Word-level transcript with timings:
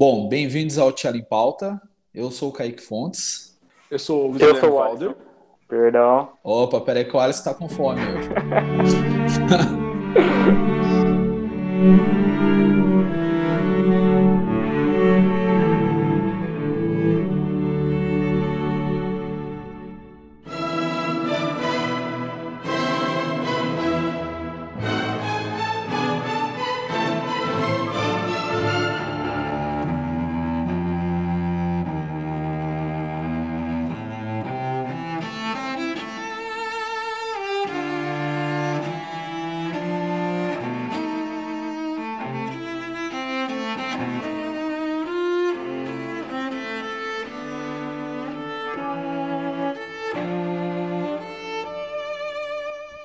Bom, 0.00 0.26
bem-vindos 0.30 0.78
ao 0.78 0.90
Tchela 0.92 1.18
em 1.18 1.22
Pauta. 1.22 1.78
Eu 2.14 2.30
sou 2.30 2.48
o 2.48 2.52
Kaique 2.54 2.80
Fontes. 2.80 3.54
Eu 3.90 3.98
sou 3.98 4.32
o 4.32 4.38
Eu 4.38 4.56
sou 4.56 4.70
o 4.70 4.78
Valder. 4.78 5.08
Alisson. 5.10 5.24
Perdão. 5.68 6.30
Opa, 6.42 6.80
peraí 6.80 7.04
que 7.04 7.14
o 7.14 7.20
Alisson 7.20 7.44
tá 7.44 7.52
com 7.52 7.68
fome 7.68 8.00
hoje. 8.00 8.30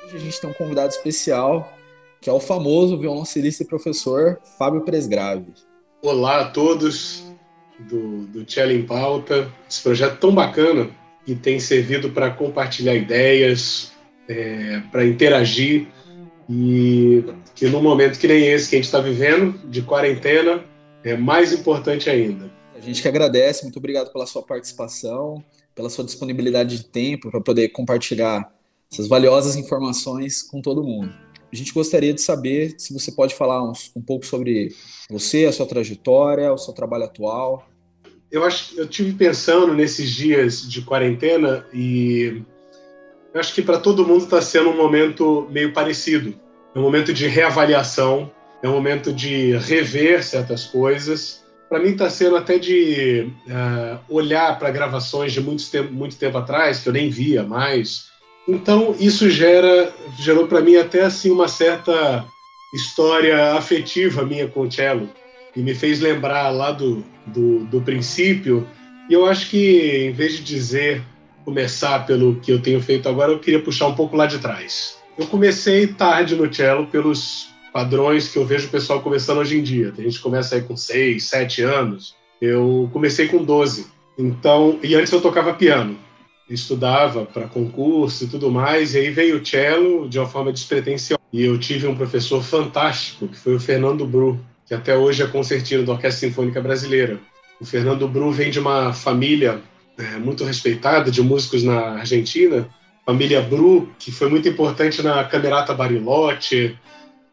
Hoje 0.06 0.18
a 0.18 0.20
gente 0.20 0.40
tem 0.40 0.48
um 0.48 0.54
convidado 0.54 0.90
especial, 0.90 1.74
que 2.22 2.30
é 2.30 2.34
o 2.34 2.40
famoso 2.40 2.96
violoncelista 2.96 3.64
e 3.64 3.66
professor 3.66 4.40
Fábio 4.56 4.82
Presgrave. 4.82 5.52
Olá 6.04 6.42
a 6.42 6.50
todos 6.52 7.24
do, 7.80 8.28
do 8.28 8.46
Tchela 8.46 8.72
em 8.72 8.86
Pauta, 8.86 9.52
esse 9.68 9.82
projeto 9.82 10.20
tão 10.20 10.32
bacana 10.32 10.92
que 11.26 11.34
tem 11.34 11.60
servido 11.60 12.12
para 12.12 12.30
compartilhar 12.30 12.94
ideias, 12.94 13.94
é, 14.30 14.80
para 14.92 15.04
interagir 15.04 15.88
e 16.48 17.24
que 17.56 17.68
num 17.68 17.82
momento 17.82 18.20
que 18.20 18.28
nem 18.28 18.46
esse 18.46 18.70
que 18.70 18.76
a 18.76 18.78
gente 18.78 18.86
está 18.86 19.00
vivendo, 19.00 19.58
de 19.68 19.82
quarentena, 19.82 20.64
é 21.04 21.18
mais 21.18 21.52
importante 21.52 22.12
ainda. 22.12 22.52
A 22.76 22.80
gente 22.80 23.02
que 23.02 23.08
agradece, 23.08 23.64
muito 23.64 23.80
obrigado 23.80 24.14
pela 24.14 24.28
sua 24.28 24.44
participação, 24.44 25.44
pela 25.74 25.90
sua 25.90 26.06
disponibilidade 26.06 26.78
de 26.78 26.86
tempo 26.86 27.32
para 27.32 27.42
poder 27.42 27.70
compartilhar 27.70 28.55
essas 28.92 29.08
valiosas 29.08 29.56
informações 29.56 30.42
com 30.42 30.62
todo 30.62 30.84
mundo. 30.84 31.14
A 31.52 31.56
gente 31.56 31.74
gostaria 31.74 32.14
de 32.14 32.22
saber 32.22 32.76
se 32.78 32.94
você 32.94 33.12
pode 33.12 33.36
falar 33.36 33.64
uns- 33.64 33.92
um 33.96 34.02
pouco 34.02 34.26
sobre 34.26 34.76
você, 35.10 35.46
a 35.46 35.52
sua 35.52 35.66
trajetória, 35.66 36.52
o 36.52 36.58
seu 36.58 36.74
trabalho 36.74 37.06
atual. 37.06 37.68
Eu 38.32 38.44
acho 38.44 38.78
eu 38.78 38.88
tive 38.88 39.14
pensando 39.14 39.74
nesses 39.74 40.12
dias 40.12 40.68
de 40.70 40.82
quarentena 40.82 41.66
e 41.74 42.42
eu 43.34 43.40
acho 43.40 43.54
que 43.54 43.62
para 43.62 43.78
todo 43.80 44.06
mundo 44.06 44.24
está 44.26 44.42
sendo 44.42 44.70
um 44.70 44.78
momento 44.78 45.48
meio 45.52 45.72
parecido. 45.72 46.34
É 46.74 46.80
um 46.80 46.82
momento 46.82 47.14
de 47.14 47.28
reavaliação, 47.28 48.30
é 48.62 48.68
um 48.68 48.74
momento 48.74 49.14
de 49.14 49.56
rever 49.58 50.24
certas 50.24 50.66
coisas. 50.66 51.46
Para 51.70 51.80
mim 51.80 51.90
está 51.92 52.10
sendo 52.10 52.36
até 52.36 52.58
de 52.60 53.30
ah, 53.50 54.00
olhar 54.10 54.60
para 54.60 54.72
gravações 54.72 55.32
de 55.32 55.40
muito 55.40 55.70
tempo, 55.70 55.94
muito 55.94 56.18
tempo 56.18 56.38
atrás 56.38 56.80
que 56.80 56.90
eu 56.90 56.94
nem 56.94 57.10
via 57.10 57.44
mais. 57.44 58.08
Então 58.48 58.96
isso 59.00 59.30
gera 59.30 59.94
gerou 60.18 60.48
para 60.48 60.62
mim 60.62 60.76
até 60.76 61.04
assim 61.04 61.32
uma 61.32 61.48
certa 61.48 62.26
história 62.74 63.54
afetiva 63.54 64.24
minha 64.24 64.48
com 64.48 64.62
o 64.62 64.72
cello 64.72 65.10
e 65.56 65.62
me 65.62 65.74
fez 65.74 66.00
lembrar 66.00 66.50
lá 66.50 66.72
do, 66.72 67.04
do, 67.26 67.60
do 67.66 67.82
princípio. 67.82 68.68
E 69.10 69.14
eu 69.14 69.26
acho 69.26 69.50
que, 69.50 70.08
em 70.08 70.12
vez 70.12 70.34
de 70.34 70.44
dizer, 70.44 71.02
começar 71.46 72.06
pelo 72.06 72.36
que 72.36 72.52
eu 72.52 72.62
tenho 72.62 72.82
feito 72.82 73.08
agora, 73.08 73.32
eu 73.32 73.40
queria 73.40 73.62
puxar 73.62 73.88
um 73.88 73.96
pouco 73.96 74.18
lá 74.18 74.26
de 74.26 74.40
trás. 74.40 74.98
Eu 75.18 75.28
comecei 75.28 75.88
tarde 75.88 76.36
no 76.36 76.54
cello 76.54 76.88
pelos 76.88 77.48
padrões 77.72 78.28
que 78.28 78.38
eu 78.38 78.46
vejo 78.46 78.68
o 78.68 78.72
pessoal 78.72 79.02
começando 79.02 79.38
hoje 79.38 79.58
em 79.58 79.64
dia. 79.64 79.94
A 79.98 80.02
gente 80.02 80.20
começa 80.20 80.56
aí 80.56 80.62
com 80.62 80.76
6, 80.76 81.24
7 81.24 81.62
anos. 81.62 82.16
Eu 82.42 82.90
comecei 82.92 83.28
com 83.28 83.44
12. 83.44 83.88
Então, 84.18 84.80
e 84.84 84.96
antes 84.96 85.12
eu 85.12 85.22
tocava 85.22 85.54
piano. 85.54 85.98
Estudava 86.50 87.26
para 87.26 87.48
concurso 87.48 88.24
e 88.24 88.28
tudo 88.28 88.52
mais, 88.52 88.94
e 88.94 89.00
aí 89.00 89.10
veio 89.10 89.42
o 89.42 89.46
cello 89.46 90.08
de 90.08 90.20
uma 90.20 90.28
forma 90.28 90.52
despretensiosa. 90.52 91.20
E 91.34 91.44
eu 91.44 91.58
tive 91.60 91.88
um 91.88 91.96
professor 91.96 92.44
fantástico, 92.44 93.28
que 93.28 93.38
foi 93.38 93.56
o 93.56 93.60
Fernando 93.60 94.06
Bru, 94.06 94.40
que 94.66 94.74
até 94.74 94.96
hoje 94.96 95.24
é 95.24 95.28
concertino 95.28 95.84
da 95.84 95.94
Orquestra 95.94 96.28
Sinfônica 96.28 96.62
Brasileira. 96.62 97.20
O 97.60 97.66
Fernando 97.66 98.08
Bru 98.08 98.32
vem 98.32 98.52
de 98.52 98.60
uma 98.60 98.94
família 98.94 99.62
é, 99.98 100.18
muito 100.18 100.44
respeitada 100.44 101.10
de 101.10 101.22
músicos 101.22 101.64
na 101.64 102.00
Argentina, 102.00 102.68
família 103.06 103.42
Bru, 103.42 103.90
que 104.00 104.12
foi 104.12 104.30
muito 104.30 104.48
importante 104.48 105.02
na 105.02 105.24
Camerata 105.24 105.74
Bariloche, 105.74 106.76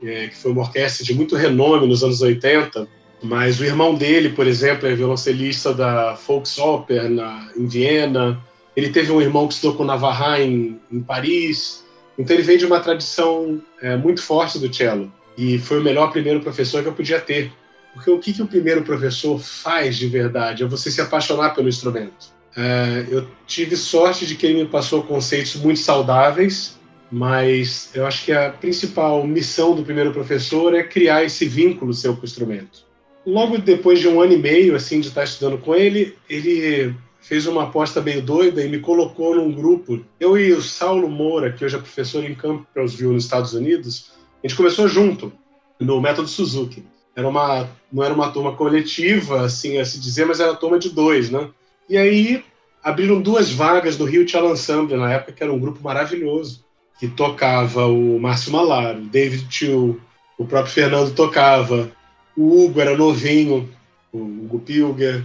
é, 0.03 0.29
que 0.29 0.37
foi 0.37 0.53
uma 0.53 0.63
orquestra 0.63 1.05
de 1.05 1.15
muito 1.15 1.35
renome 1.35 1.87
nos 1.87 2.05
anos 2.05 2.21
80. 2.21 2.87
Mas 3.23 3.61
o 3.61 3.65
irmão 3.65 3.95
dele, 3.95 4.31
por 4.31 4.47
exemplo, 4.47 4.89
é 4.89 4.95
violoncelista 4.95 5.73
da 5.73 6.15
Volksoper 6.15 7.09
na, 7.09 7.51
em 7.57 7.67
Viena. 7.67 8.39
Ele 8.77 8.91
teve 8.91 9.13
um 9.13 9.21
irmão 9.21 9.47
que 9.47 9.55
estudou 9.55 9.77
com 9.77 9.85
Navarra 9.85 10.41
em, 10.41 10.81
em 10.91 11.01
Paris. 11.01 11.85
Então 12.19 12.35
ele 12.35 12.43
vem 12.43 12.59
de 12.59 12.67
uma 12.67 12.81
tradição 12.81 13.61
é, 13.81 13.97
muito 13.97 14.23
forte 14.23 14.59
do 14.59 14.73
cello 14.75 15.13
e 15.37 15.59
foi 15.59 15.81
o 15.81 15.83
melhor 15.83 16.11
primeiro 16.11 16.41
professor 16.41 16.83
que 16.83 16.89
eu 16.89 16.93
podia 16.93 17.21
ter. 17.21 17.53
Porque 17.95 18.11
o 18.11 18.19
que, 18.19 18.33
que 18.33 18.43
o 18.43 18.47
primeiro 18.47 18.83
professor 18.83 19.39
faz 19.39 19.97
de 19.97 20.07
verdade? 20.07 20.63
É 20.63 20.67
você 20.67 20.91
se 20.91 21.01
apaixonar 21.01 21.55
pelo 21.55 21.69
instrumento. 21.69 22.33
É, 22.57 23.07
eu 23.11 23.27
tive 23.47 23.77
sorte 23.77 24.27
de 24.27 24.35
que 24.35 24.47
ele 24.47 24.63
me 24.63 24.69
passou 24.69 25.03
conceitos 25.03 25.57
muito 25.57 25.81
saudáveis, 25.81 26.79
mas 27.11 27.91
eu 27.95 28.07
acho 28.07 28.25
que 28.25 28.33
a 28.33 28.51
principal 28.51 29.27
missão 29.27 29.75
do 29.75 29.83
primeiro 29.83 30.13
professor 30.13 30.75
é 30.75 30.83
criar 30.83 31.25
esse 31.25 31.47
vínculo 31.47 31.93
seu 31.93 32.15
com 32.15 32.23
o 32.23 32.25
instrumento. 32.25 32.87
Logo 33.27 33.59
depois 33.59 34.01
de 34.01 34.09
um 34.09 34.21
ano 34.21 34.33
e 34.33 34.39
meio 34.39 34.75
assim 34.75 35.01
de 35.01 35.09
estar 35.09 35.25
estudando 35.25 35.59
com 35.59 35.75
ele, 35.75 36.17
ele 36.29 36.95
fez 37.23 37.47
uma 37.47 37.65
aposta 37.65 38.03
meio 38.03 38.21
doida 38.21 38.63
e 38.63 38.69
me 38.69 38.81
colocou 38.81 39.35
num 39.37 39.51
grupo. 39.53 40.05
Eu 40.19 40.37
e 40.37 40.53
o 40.53 40.61
Saulo 40.61 41.09
Moura, 41.09 41.53
que 41.53 41.65
hoje 41.65 41.77
é 41.77 41.79
professor 41.79 42.25
em 42.25 42.35
Campbellsville, 42.35 43.15
nos 43.15 43.25
Estados 43.25 43.55
Unidos, 43.55 44.13
a 44.43 44.47
gente 44.47 44.57
começou 44.57 44.89
junto 44.89 45.33
no 45.79 46.01
método 46.01 46.29
Suzuki. 46.29 46.85
Era 47.15 47.29
uma, 47.29 47.69
não 47.93 48.03
era 48.03 48.13
uma 48.13 48.31
turma 48.31 48.55
coletiva, 48.55 49.43
assim 49.43 49.79
a 49.79 49.85
se 49.85 50.01
dizer, 50.01 50.27
mas 50.27 50.41
era 50.41 50.51
uma 50.51 50.59
turma 50.59 50.79
de 50.79 50.91
dois, 50.91 51.31
né? 51.31 51.49
E 51.89 51.97
aí 51.97 52.45
abriram 52.83 53.21
duas 53.21 53.51
vagas 53.53 53.97
do 53.97 54.05
Rio 54.05 54.29
Cello 54.29 54.53
Ensemble 54.53 54.97
na 54.97 55.13
época, 55.13 55.33
que 55.33 55.43
era 55.43 55.53
um 55.53 55.61
grupo 55.61 55.83
maravilhoso, 55.83 56.65
que 56.99 57.07
tocava 57.07 57.87
o 57.87 58.19
Márcio 58.19 58.53
Malaro, 58.53 58.99
o 58.99 59.07
David 59.07 59.47
Tio, 59.49 60.01
o 60.37 60.45
próprio 60.45 60.73
Fernando 60.73 61.15
tocava, 61.15 61.93
o 62.37 62.65
Hugo 62.65 62.81
era 62.81 62.97
novinho, 62.97 63.69
o 64.13 64.19
Hugo 64.19 64.59
Pilger, 64.59 65.25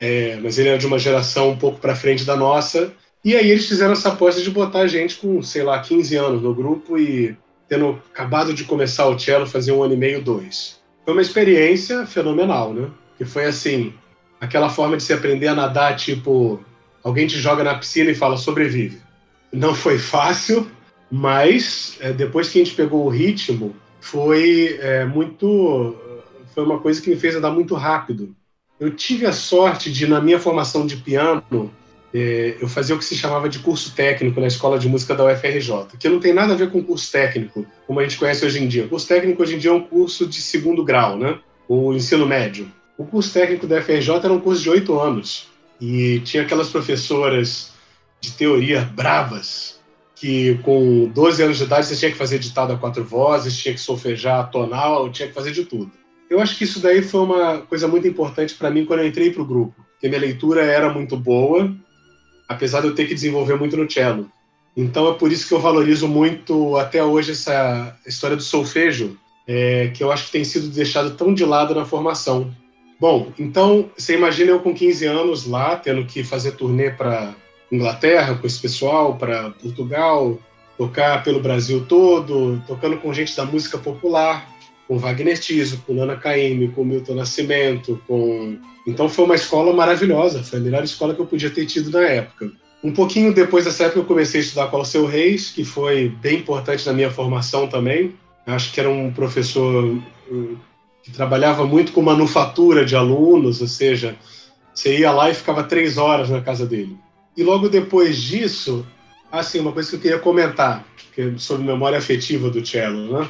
é, 0.00 0.36
mas 0.42 0.58
ele 0.58 0.68
era 0.68 0.78
de 0.78 0.86
uma 0.86 0.98
geração 0.98 1.50
um 1.50 1.56
pouco 1.56 1.80
para 1.80 1.96
frente 1.96 2.24
da 2.24 2.36
nossa. 2.36 2.92
E 3.24 3.34
aí 3.34 3.50
eles 3.50 3.66
fizeram 3.66 3.92
essa 3.92 4.10
aposta 4.10 4.42
de 4.42 4.50
botar 4.50 4.80
a 4.80 4.86
gente 4.86 5.16
com, 5.16 5.42
sei 5.42 5.62
lá, 5.62 5.78
15 5.78 6.16
anos 6.16 6.42
no 6.42 6.54
grupo 6.54 6.98
e 6.98 7.36
tendo 7.68 7.98
acabado 8.12 8.52
de 8.52 8.64
começar 8.64 9.06
o 9.06 9.18
cello, 9.18 9.46
fazer 9.46 9.72
um 9.72 9.82
ano 9.82 9.94
e 9.94 9.96
meio, 9.96 10.22
dois. 10.22 10.80
Foi 11.04 11.14
uma 11.14 11.22
experiência 11.22 12.06
fenomenal, 12.06 12.74
né? 12.74 12.90
Que 13.16 13.24
foi 13.24 13.46
assim, 13.46 13.94
aquela 14.40 14.68
forma 14.68 14.96
de 14.96 15.02
se 15.02 15.12
aprender 15.12 15.48
a 15.48 15.54
nadar, 15.54 15.96
tipo, 15.96 16.62
alguém 17.02 17.26
te 17.26 17.38
joga 17.38 17.64
na 17.64 17.74
piscina 17.74 18.10
e 18.10 18.14
fala, 18.14 18.36
sobrevive. 18.36 19.00
Não 19.52 19.74
foi 19.74 19.98
fácil, 19.98 20.70
mas 21.10 21.96
é, 22.00 22.12
depois 22.12 22.48
que 22.48 22.60
a 22.60 22.64
gente 22.64 22.76
pegou 22.76 23.06
o 23.06 23.10
ritmo, 23.10 23.74
foi 24.00 24.78
é, 24.80 25.04
muito... 25.04 25.96
Foi 26.54 26.62
uma 26.62 26.78
coisa 26.78 27.00
que 27.00 27.10
me 27.10 27.16
fez 27.16 27.34
andar 27.34 27.50
muito 27.50 27.74
rápido. 27.74 28.34
Eu 28.78 28.90
tive 28.90 29.26
a 29.26 29.32
sorte 29.32 29.92
de, 29.92 30.06
na 30.06 30.20
minha 30.20 30.38
formação 30.38 30.86
de 30.86 30.96
piano, 30.96 31.70
é, 32.12 32.56
eu 32.60 32.68
fazia 32.68 32.94
o 32.94 32.98
que 32.98 33.04
se 33.04 33.16
chamava 33.16 33.48
de 33.48 33.58
curso 33.58 33.94
técnico 33.94 34.40
na 34.40 34.46
escola 34.46 34.78
de 34.78 34.88
música 34.88 35.14
da 35.14 35.24
UFRJ, 35.24 35.96
que 35.98 36.08
não 36.08 36.20
tem 36.20 36.32
nada 36.32 36.52
a 36.52 36.56
ver 36.56 36.70
com 36.70 36.82
curso 36.82 37.10
técnico, 37.10 37.66
como 37.86 37.98
a 37.98 38.02
gente 38.04 38.18
conhece 38.18 38.44
hoje 38.44 38.62
em 38.62 38.68
dia. 38.68 38.84
O 38.84 38.88
curso 38.88 39.08
técnico 39.08 39.42
hoje 39.42 39.56
em 39.56 39.58
dia 39.58 39.70
é 39.70 39.74
um 39.74 39.82
curso 39.82 40.26
de 40.26 40.40
segundo 40.40 40.84
grau, 40.84 41.18
né? 41.18 41.38
O 41.68 41.92
ensino 41.92 42.26
médio. 42.26 42.70
O 42.96 43.04
curso 43.04 43.32
técnico 43.32 43.66
da 43.66 43.78
UFRJ 43.78 44.10
era 44.22 44.32
um 44.32 44.40
curso 44.40 44.62
de 44.62 44.70
oito 44.70 44.98
anos 45.00 45.48
e 45.80 46.20
tinha 46.20 46.44
aquelas 46.44 46.68
professoras 46.68 47.72
de 48.20 48.32
teoria 48.32 48.82
bravas 48.82 49.80
que 50.14 50.56
com 50.58 51.10
12 51.12 51.42
anos 51.42 51.58
de 51.58 51.64
idade 51.64 51.86
você 51.86 51.96
tinha 51.96 52.10
que 52.10 52.16
fazer 52.16 52.38
ditado 52.38 52.72
a 52.72 52.78
quatro 52.78 53.04
vozes, 53.04 53.56
tinha 53.56 53.74
que 53.74 53.80
solfejar 53.80 54.50
tonal, 54.50 55.10
tinha 55.10 55.28
que 55.28 55.34
fazer 55.34 55.50
de 55.50 55.64
tudo. 55.64 55.90
Eu 56.34 56.40
acho 56.40 56.58
que 56.58 56.64
isso 56.64 56.80
daí 56.80 57.00
foi 57.00 57.20
uma 57.20 57.58
coisa 57.58 57.86
muito 57.86 58.08
importante 58.08 58.56
para 58.56 58.68
mim 58.68 58.84
quando 58.84 59.00
eu 59.00 59.06
entrei 59.06 59.30
para 59.30 59.40
o 59.40 59.46
grupo, 59.46 59.72
porque 59.92 60.08
minha 60.08 60.20
leitura 60.20 60.64
era 60.64 60.92
muito 60.92 61.16
boa, 61.16 61.72
apesar 62.48 62.80
de 62.80 62.88
eu 62.88 62.94
ter 62.94 63.06
que 63.06 63.14
desenvolver 63.14 63.54
muito 63.56 63.76
no 63.76 63.88
cello. 63.88 64.28
Então 64.76 65.08
é 65.08 65.14
por 65.14 65.30
isso 65.30 65.46
que 65.46 65.54
eu 65.54 65.60
valorizo 65.60 66.08
muito 66.08 66.76
até 66.76 67.04
hoje 67.04 67.30
essa 67.30 67.96
história 68.04 68.36
do 68.36 68.42
solfejo, 68.42 69.16
é, 69.46 69.92
que 69.94 70.02
eu 70.02 70.10
acho 70.10 70.26
que 70.26 70.32
tem 70.32 70.42
sido 70.42 70.66
deixado 70.70 71.12
tão 71.12 71.32
de 71.32 71.44
lado 71.44 71.72
na 71.72 71.84
formação. 71.84 72.52
Bom, 72.98 73.32
então 73.38 73.88
você 73.96 74.16
imagina 74.16 74.50
eu 74.50 74.58
com 74.58 74.74
15 74.74 75.06
anos 75.06 75.46
lá, 75.46 75.76
tendo 75.76 76.04
que 76.04 76.24
fazer 76.24 76.56
turnê 76.56 76.90
para 76.90 77.32
Inglaterra 77.70 78.34
com 78.34 78.44
esse 78.44 78.60
pessoal, 78.60 79.14
para 79.14 79.50
Portugal, 79.50 80.36
tocar 80.76 81.22
pelo 81.22 81.38
Brasil 81.38 81.86
todo, 81.88 82.60
tocando 82.66 82.96
com 82.96 83.14
gente 83.14 83.36
da 83.36 83.44
música 83.44 83.78
popular, 83.78 84.52
com 84.86 84.98
Wagner 84.98 85.38
Tiso, 85.38 85.82
com 85.86 85.94
Nana 85.94 86.16
Caymmi, 86.16 86.68
com 86.68 86.84
Milton 86.84 87.14
Nascimento, 87.14 88.00
com 88.06 88.58
então 88.86 89.08
foi 89.08 89.24
uma 89.24 89.34
escola 89.34 89.72
maravilhosa, 89.72 90.42
foi 90.42 90.58
a 90.58 90.62
melhor 90.62 90.84
escola 90.84 91.14
que 91.14 91.20
eu 91.20 91.26
podia 91.26 91.50
ter 91.50 91.64
tido 91.64 91.90
na 91.90 92.02
época. 92.02 92.52
Um 92.82 92.92
pouquinho 92.92 93.32
depois 93.32 93.64
dessa 93.64 93.84
época 93.84 94.00
eu 94.00 94.04
comecei 94.04 94.40
a 94.40 94.44
estudar 94.44 94.66
com 94.66 94.78
o 94.78 94.84
seu 94.84 95.06
Reis, 95.06 95.48
que 95.48 95.64
foi 95.64 96.10
bem 96.20 96.40
importante 96.40 96.86
na 96.86 96.92
minha 96.92 97.10
formação 97.10 97.66
também. 97.66 98.14
Acho 98.46 98.70
que 98.72 98.78
era 98.78 98.90
um 98.90 99.10
professor 99.10 99.98
que 101.02 101.10
trabalhava 101.10 101.64
muito 101.66 101.92
com 101.92 102.02
manufatura 102.02 102.84
de 102.84 102.94
alunos, 102.94 103.62
ou 103.62 103.66
seja, 103.66 104.16
você 104.74 104.98
ia 104.98 105.10
lá 105.12 105.30
e 105.30 105.34
ficava 105.34 105.64
três 105.64 105.96
horas 105.96 106.28
na 106.28 106.42
casa 106.42 106.66
dele. 106.66 106.94
E 107.34 107.42
logo 107.42 107.70
depois 107.70 108.20
disso, 108.20 108.86
assim, 109.32 109.60
uma 109.60 109.72
coisa 109.72 109.88
que 109.88 109.96
eu 109.96 110.00
queria 110.00 110.18
comentar 110.18 110.84
é 111.16 111.32
sobre 111.38 111.64
memória 111.64 111.96
afetiva 111.96 112.50
do 112.50 112.64
cello, 112.66 113.18
né? 113.18 113.28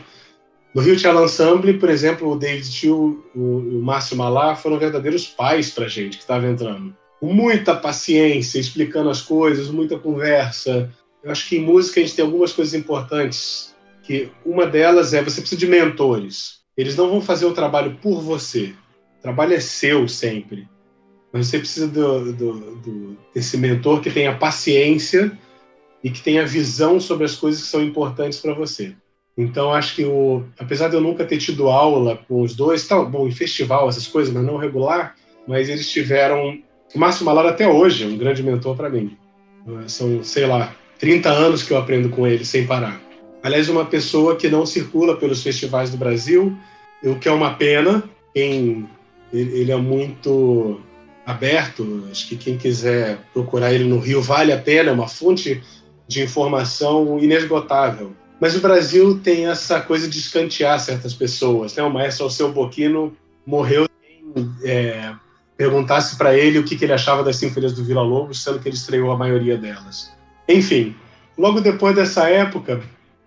No 0.75 0.83
Rio 0.83 0.99
Cello 0.99 1.25
Ensemble, 1.25 1.75
por 1.75 1.89
exemplo, 1.89 2.29
o 2.29 2.37
David 2.37 2.69
Tio 2.69 3.25
e 3.33 3.39
o 3.39 3.81
Márcio 3.81 4.17
Malá 4.17 4.57
foram 4.57 4.77
verdadeiros 4.77 5.25
pais 5.25 5.71
para 5.71 5.87
gente 5.87 6.17
que 6.17 6.25
estava 6.25 6.49
entrando. 6.49 6.97
Com 7.21 7.33
muita 7.33 7.77
paciência, 7.77 8.59
explicando 8.59 9.09
as 9.09 9.23
coisas, 9.23 9.71
muita 9.71 9.97
conversa. 9.97 10.93
Eu 11.23 11.31
acho 11.31 11.49
que 11.49 11.57
em 11.57 11.61
música 11.61 12.01
a 12.01 12.03
gente 12.03 12.17
tem 12.17 12.25
algumas 12.25 12.53
coisas 12.53 12.75
importantes, 12.75 13.73
que 14.03 14.29
uma 14.45 14.67
delas 14.67 15.15
é 15.15 15.23
você 15.23 15.41
precisa 15.41 15.61
de 15.61 15.69
mentores. 15.69 16.59
Eles 16.77 16.97
não 16.97 17.09
vão 17.09 17.21
fazer 17.21 17.47
o 17.47 17.55
trabalho 17.55 17.97
por 18.03 18.21
você. 18.21 18.75
O 19.21 19.23
trabalho 19.23 19.55
é 19.55 19.61
seu 19.61 20.09
sempre. 20.09 20.69
Mas 21.33 21.47
você 21.47 21.59
precisa 21.61 21.87
do, 21.87 22.33
do, 22.33 22.53
do, 22.77 23.17
desse 23.33 23.57
mentor 23.57 24.01
que 24.01 24.11
tenha 24.11 24.37
paciência 24.37 25.39
e 26.03 26.11
que 26.11 26.21
tenha 26.21 26.45
visão 26.45 26.99
sobre 26.99 27.25
as 27.25 27.37
coisas 27.37 27.63
que 27.63 27.69
são 27.69 27.83
importantes 27.83 28.41
para 28.41 28.53
você. 28.55 28.97
Então, 29.37 29.73
acho 29.73 29.97
que, 29.97 30.05
o, 30.05 30.45
apesar 30.59 30.89
de 30.89 30.95
eu 30.95 31.01
nunca 31.01 31.25
ter 31.25 31.39
tido 31.39 31.69
aula 31.69 32.17
com 32.29 32.43
os 32.43 32.55
dois, 32.55 32.87
tá 32.87 33.03
bom, 33.03 33.27
em 33.27 33.33
festival, 33.33 33.89
essas 33.89 34.07
coisas, 34.07 34.33
mas 34.33 34.45
não 34.45 34.57
regular, 34.57 35.17
mas 35.47 35.69
eles 35.69 35.91
tiveram. 35.91 36.59
O 36.95 36.99
Márcio 36.99 37.25
Malar, 37.25 37.47
até 37.47 37.67
hoje, 37.67 38.05
é 38.05 38.07
um 38.07 38.17
grande 38.17 38.43
mentor 38.43 38.77
para 38.77 38.89
mim. 38.89 39.17
São, 39.89 40.23
sei 40.23 40.47
lá, 40.47 40.75
30 41.01 41.29
anos 41.29 41.63
que 41.63 41.73
eu 41.73 41.79
aprendo 41.79 42.09
com 42.11 42.27
ele 42.27 42.45
sem 42.45 42.67
parar. 42.67 43.01
Aliás, 43.43 43.69
uma 43.69 43.85
pessoa 43.85 44.37
que 44.37 44.49
não 44.49 44.65
circula 44.65 45.17
pelos 45.17 45.43
festivais 45.43 45.91
do 45.91 45.97
Brasil, 45.97 46.57
o 47.03 47.17
que 47.17 47.29
é 47.29 47.33
uma 47.33 47.55
pena. 47.55 48.05
Quem, 48.33 48.89
ele 49.33 49.73
é 49.73 49.77
muito 49.77 50.81
aberto, 51.27 52.07
acho 52.11 52.29
que 52.29 52.37
quem 52.37 52.57
quiser 52.57 53.19
procurar 53.33 53.73
ele 53.73 53.85
no 53.85 53.99
Rio 53.99 54.23
vale 54.23 54.53
a 54.53 54.59
pena, 54.59 54.91
é 54.91 54.93
uma 54.93 55.09
fonte 55.09 55.63
de 56.07 56.23
informação 56.23 57.19
inesgotável 57.19 58.15
mas 58.45 58.55
o 58.55 58.61
Brasil 58.61 59.19
tem 59.21 59.47
essa 59.47 59.81
coisa 59.81 60.07
de 60.07 60.19
escantear 60.19 60.79
certas 60.79 61.15
pessoas. 61.15 61.75
Né? 61.75 61.83
O 61.83 61.89
maestro 61.89 62.25
Alceu 62.25 62.53
Boquino 62.53 63.17
morreu 63.47 63.89
sem 64.03 64.47
é, 64.63 65.15
perguntasse 65.57 66.19
para 66.19 66.37
ele 66.37 66.59
o 66.59 66.63
que, 66.63 66.77
que, 66.77 66.85
ele 66.85 66.93
achava 66.93 67.25
das 67.25 67.37
Sinfonias 67.37 67.73
do 67.73 67.83
Vila 67.83 68.03
Lobos, 68.03 68.45
sendo 68.45 68.59
que 68.59 68.69
ele 68.69 68.77
estreou 68.77 69.11
a 69.11 69.17
maioria 69.17 69.57
delas. 69.57 70.13
Enfim, 70.47 70.95
logo 71.39 71.59
depois 71.63 71.97
dessa 71.97 72.29
época, 72.29 72.83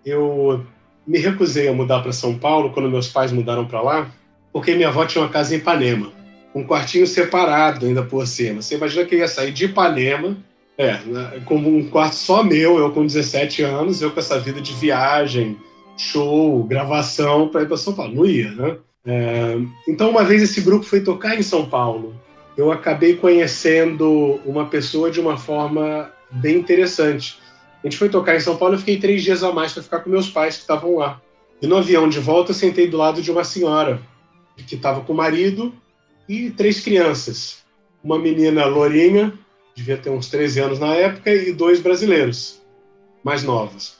eu 0.06 0.64
me 1.04 1.18
recusei 1.18 1.66
a 1.66 1.72
mudar 1.72 1.98
para 1.98 2.12
São 2.12 2.38
Paulo 2.38 2.70
quando 2.70 2.88
meus 2.88 3.08
pais 3.08 3.32
mudaram 3.32 3.66
para 3.66 3.82
lá, 3.82 4.08
porque 4.52 4.76
minha 4.76 4.86
avó 4.86 5.04
tinha 5.04 5.24
uma 5.24 5.30
casa 5.30 5.52
em 5.52 5.58
Ipanema, 5.58 6.12
um 6.54 6.64
quartinho 6.64 7.08
separado 7.08 7.86
ainda 7.86 8.04
por 8.04 8.24
cima. 8.24 8.62
Você 8.62 8.76
imagina 8.76 9.04
que 9.04 9.16
eu 9.16 9.18
ia 9.18 9.26
sair 9.26 9.50
de 9.50 9.64
Ipanema 9.64 10.36
é, 10.78 10.92
né, 11.04 11.42
como 11.44 11.76
um 11.76 11.90
quarto 11.90 12.14
só 12.14 12.44
meu, 12.44 12.78
eu 12.78 12.92
com 12.92 13.04
17 13.04 13.64
anos, 13.64 14.00
eu 14.00 14.12
com 14.12 14.20
essa 14.20 14.38
vida 14.38 14.60
de 14.60 14.72
viagem, 14.74 15.58
show, 15.96 16.62
gravação 16.62 17.48
para 17.48 17.62
ir 17.62 17.66
para 17.66 17.76
São 17.76 17.92
Paulo. 17.92 18.14
Não 18.14 18.24
ia, 18.24 18.52
né? 18.52 18.76
É, 19.04 19.58
então, 19.88 20.10
uma 20.10 20.22
vez 20.22 20.40
esse 20.40 20.60
grupo 20.60 20.84
foi 20.84 21.00
tocar 21.00 21.36
em 21.36 21.42
São 21.42 21.68
Paulo, 21.68 22.14
eu 22.56 22.70
acabei 22.70 23.16
conhecendo 23.16 24.40
uma 24.44 24.66
pessoa 24.66 25.10
de 25.10 25.20
uma 25.20 25.36
forma 25.36 26.12
bem 26.30 26.56
interessante. 26.56 27.38
A 27.82 27.86
gente 27.86 27.96
foi 27.96 28.08
tocar 28.08 28.36
em 28.36 28.40
São 28.40 28.56
Paulo, 28.56 28.74
eu 28.74 28.78
fiquei 28.78 28.98
três 28.98 29.22
dias 29.22 29.42
a 29.42 29.52
mais 29.52 29.72
para 29.72 29.82
ficar 29.82 30.00
com 30.00 30.10
meus 30.10 30.28
pais 30.30 30.56
que 30.56 30.62
estavam 30.62 30.96
lá. 30.96 31.20
E 31.60 31.66
no 31.66 31.76
avião 31.76 32.08
de 32.08 32.20
volta, 32.20 32.50
eu 32.50 32.54
sentei 32.54 32.86
do 32.88 32.96
lado 32.96 33.20
de 33.20 33.30
uma 33.30 33.44
senhora 33.44 34.00
que 34.66 34.74
estava 34.74 35.00
com 35.00 35.12
o 35.12 35.16
marido 35.16 35.72
e 36.28 36.50
três 36.50 36.80
crianças. 36.80 37.64
Uma 38.02 38.18
menina 38.18 38.66
lourinha, 38.66 39.32
devia 39.78 39.96
ter 39.96 40.10
uns 40.10 40.28
13 40.28 40.60
anos 40.60 40.78
na 40.78 40.94
época, 40.94 41.32
e 41.32 41.52
dois 41.52 41.80
brasileiros, 41.80 42.60
mais 43.22 43.44
novos. 43.44 43.96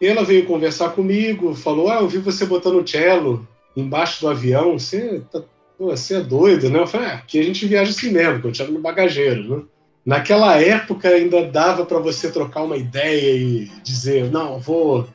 E 0.00 0.06
ela 0.06 0.24
veio 0.24 0.46
conversar 0.46 0.90
comigo, 0.90 1.54
falou: 1.54 1.90
Ah, 1.90 1.96
eu 1.96 2.08
vi 2.08 2.18
você 2.18 2.46
botando 2.46 2.88
cello 2.88 3.46
embaixo 3.76 4.20
do 4.20 4.28
avião, 4.28 4.78
você, 4.78 5.22
tá, 5.30 5.42
você 5.78 6.16
é 6.16 6.20
doido, 6.20 6.70
né? 6.70 6.78
Eu 6.78 6.86
falei: 6.86 7.08
ah, 7.08 7.14
aqui 7.14 7.38
a 7.38 7.42
gente 7.42 7.66
viaja 7.66 7.90
assim 7.90 8.10
mesmo, 8.10 8.40
com 8.40 8.48
o 8.48 8.54
cello 8.54 8.72
no 8.72 8.80
bagageiro, 8.80 9.56
né? 9.56 9.62
Naquela 10.04 10.60
época 10.60 11.08
ainda 11.08 11.46
dava 11.46 11.86
para 11.86 11.98
você 11.98 12.30
trocar 12.30 12.62
uma 12.62 12.76
ideia 12.76 13.36
e 13.36 13.70
dizer: 13.82 14.30
Não, 14.30 14.58
vou 14.58 15.06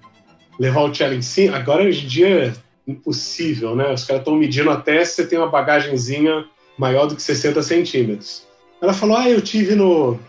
levar 0.60 0.82
o 0.84 0.94
cello 0.94 1.16
em 1.16 1.22
cima. 1.22 1.58
Agora, 1.58 1.84
hoje 1.84 2.06
em 2.06 2.08
dia, 2.08 2.54
impossível, 2.88 3.76
né? 3.76 3.92
Os 3.92 4.04
caras 4.04 4.22
estão 4.22 4.36
medindo 4.36 4.70
até 4.70 5.04
se 5.04 5.16
você 5.16 5.28
tem 5.28 5.40
uma 5.40 5.50
bagagenzinha 5.50 6.46
maior 6.78 7.06
do 7.08 7.16
que 7.16 7.22
60 7.22 7.62
centímetros. 7.62 8.49
Ela 8.82 8.94
falou: 8.94 9.18
Ah, 9.18 9.30
eu 9.30 9.42
tive 9.42 9.76
no. 9.76 10.20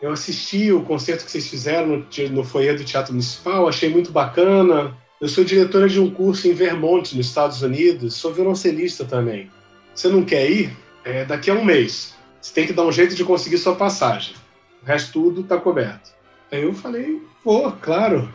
Eu 0.00 0.10
assisti 0.10 0.72
o 0.72 0.82
concerto 0.82 1.24
que 1.24 1.30
vocês 1.30 1.46
fizeram 1.46 1.86
no, 1.86 2.28
no 2.30 2.44
foyer 2.44 2.76
do 2.76 2.84
Teatro 2.84 3.12
Municipal, 3.12 3.68
achei 3.68 3.88
muito 3.88 4.10
bacana. 4.10 4.96
Eu 5.20 5.28
sou 5.28 5.44
diretora 5.44 5.88
de 5.88 6.00
um 6.00 6.10
curso 6.10 6.48
em 6.48 6.52
Vermont, 6.52 7.16
nos 7.16 7.26
Estados 7.26 7.62
Unidos, 7.62 8.14
sou 8.14 8.32
violoncelista 8.32 9.04
também. 9.04 9.48
Você 9.94 10.08
não 10.08 10.24
quer 10.24 10.50
ir? 10.50 10.76
É 11.04 11.24
daqui 11.24 11.50
a 11.50 11.54
um 11.54 11.64
mês. 11.64 12.14
Você 12.40 12.52
tem 12.52 12.66
que 12.66 12.72
dar 12.72 12.84
um 12.84 12.90
jeito 12.90 13.14
de 13.14 13.24
conseguir 13.24 13.58
sua 13.58 13.76
passagem. 13.76 14.34
O 14.82 14.86
resto 14.86 15.12
tudo 15.12 15.42
está 15.42 15.56
coberto. 15.56 16.10
Aí 16.50 16.62
eu 16.62 16.74
falei: 16.74 17.22
Pô, 17.44 17.70
claro. 17.70 18.28